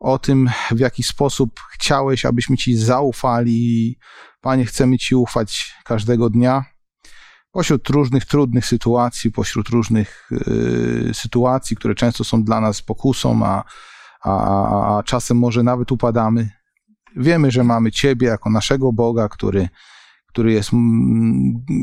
o 0.00 0.18
tym, 0.18 0.50
w 0.70 0.78
jaki 0.78 1.02
sposób 1.02 1.60
chciałeś, 1.72 2.24
abyśmy 2.24 2.56
Ci 2.56 2.76
zaufali. 2.76 3.98
Panie, 4.40 4.64
chcemy 4.64 4.98
Ci 4.98 5.14
ufać 5.14 5.74
każdego 5.84 6.30
dnia. 6.30 6.64
Pośród 7.52 7.88
różnych 7.88 8.24
trudnych 8.24 8.66
sytuacji, 8.66 9.32
pośród 9.32 9.68
różnych 9.68 10.30
y, 10.32 11.10
sytuacji, 11.14 11.76
które 11.76 11.94
często 11.94 12.24
są 12.24 12.44
dla 12.44 12.60
nas 12.60 12.82
pokusą, 12.82 13.46
a, 13.46 13.64
a, 14.24 14.98
a, 14.98 15.02
czasem 15.02 15.38
może 15.38 15.62
nawet 15.62 15.92
upadamy. 15.92 16.50
Wiemy, 17.16 17.50
że 17.50 17.64
mamy 17.64 17.92
Ciebie 17.92 18.26
jako 18.26 18.50
naszego 18.50 18.92
Boga, 18.92 19.28
który, 19.28 19.68
który, 20.26 20.52
jest, 20.52 20.70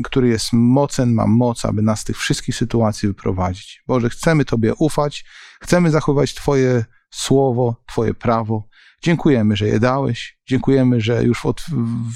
który 0.03 0.27
jest 0.27 0.53
mocen, 0.53 1.13
ma 1.13 1.27
moc, 1.27 1.65
aby 1.65 1.81
nas 1.81 1.99
z 1.99 2.03
tych 2.03 2.17
wszystkich 2.17 2.55
sytuacji 2.55 3.07
wyprowadzić. 3.07 3.83
Boże, 3.87 4.09
chcemy 4.09 4.45
Tobie 4.45 4.73
ufać, 4.75 5.25
chcemy 5.61 5.91
zachować 5.91 6.33
Twoje 6.33 6.85
słowo, 7.09 7.83
Twoje 7.87 8.13
prawo. 8.13 8.67
Dziękujemy, 9.01 9.55
że 9.55 9.67
je 9.67 9.79
dałeś. 9.79 10.37
Dziękujemy, 10.47 11.01
że 11.01 11.23
już 11.23 11.45
od, 11.45 11.61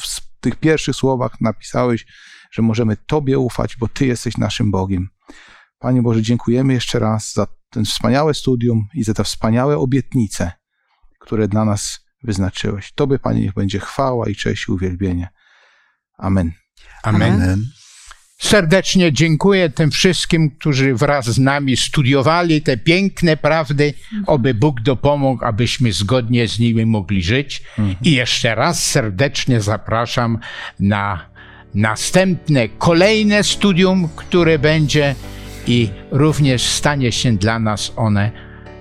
w 0.01 0.28
tych 0.39 0.55
pierwszych 0.55 0.95
słowach 0.95 1.41
napisałeś, 1.41 2.05
że 2.51 2.61
możemy 2.61 2.97
Tobie 2.97 3.39
ufać, 3.39 3.77
bo 3.77 3.87
Ty 3.87 4.05
jesteś 4.05 4.37
naszym 4.37 4.71
Bogiem. 4.71 5.09
Panie 5.79 6.01
Boże, 6.01 6.21
dziękujemy 6.21 6.73
jeszcze 6.73 6.99
raz 6.99 7.33
za 7.33 7.47
ten 7.69 7.85
wspaniałe 7.85 8.33
studium 8.33 8.87
i 8.93 9.03
za 9.03 9.13
te 9.13 9.23
wspaniałe 9.23 9.77
obietnice, 9.77 10.51
które 11.19 11.47
dla 11.47 11.65
nas 11.65 11.99
wyznaczyłeś. 12.23 12.91
Tobie, 12.91 13.19
Panie, 13.19 13.41
niech 13.41 13.53
będzie 13.53 13.79
chwała 13.79 14.29
i 14.29 14.35
cześć 14.35 14.67
i 14.67 14.71
uwielbienie. 14.71 15.29
Amen. 16.17 16.51
Amen. 17.03 17.33
Amen. 17.33 17.65
Serdecznie 18.39 19.13
dziękuję 19.13 19.69
tym 19.69 19.91
wszystkim, 19.91 20.51
którzy 20.51 20.95
wraz 20.95 21.25
z 21.25 21.39
nami 21.39 21.77
studiowali 21.77 22.61
te 22.61 22.77
piękne 22.77 23.37
prawdy. 23.37 23.93
Oby 24.27 24.53
Bóg 24.53 24.81
dopomógł, 24.81 25.45
abyśmy 25.45 25.91
zgodnie 25.91 26.47
z 26.47 26.59
nimi 26.59 26.85
mogli 26.85 27.23
żyć. 27.23 27.63
I 28.03 28.11
jeszcze 28.11 28.55
raz 28.55 28.85
serdecznie 28.85 29.61
zapraszam 29.61 30.39
na 30.79 31.25
następne, 31.75 32.69
kolejne 32.69 33.43
studium, 33.43 34.09
które 34.15 34.59
będzie 34.59 35.15
i 35.67 35.89
również 36.11 36.61
stanie 36.61 37.11
się 37.11 37.37
dla 37.37 37.59
nas 37.59 37.93
one 37.95 38.31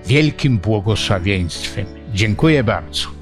wielkim 0.06 0.58
błogosławieństwem. 0.58 1.86
Dziękuję 2.14 2.64
bardzo. 2.64 3.17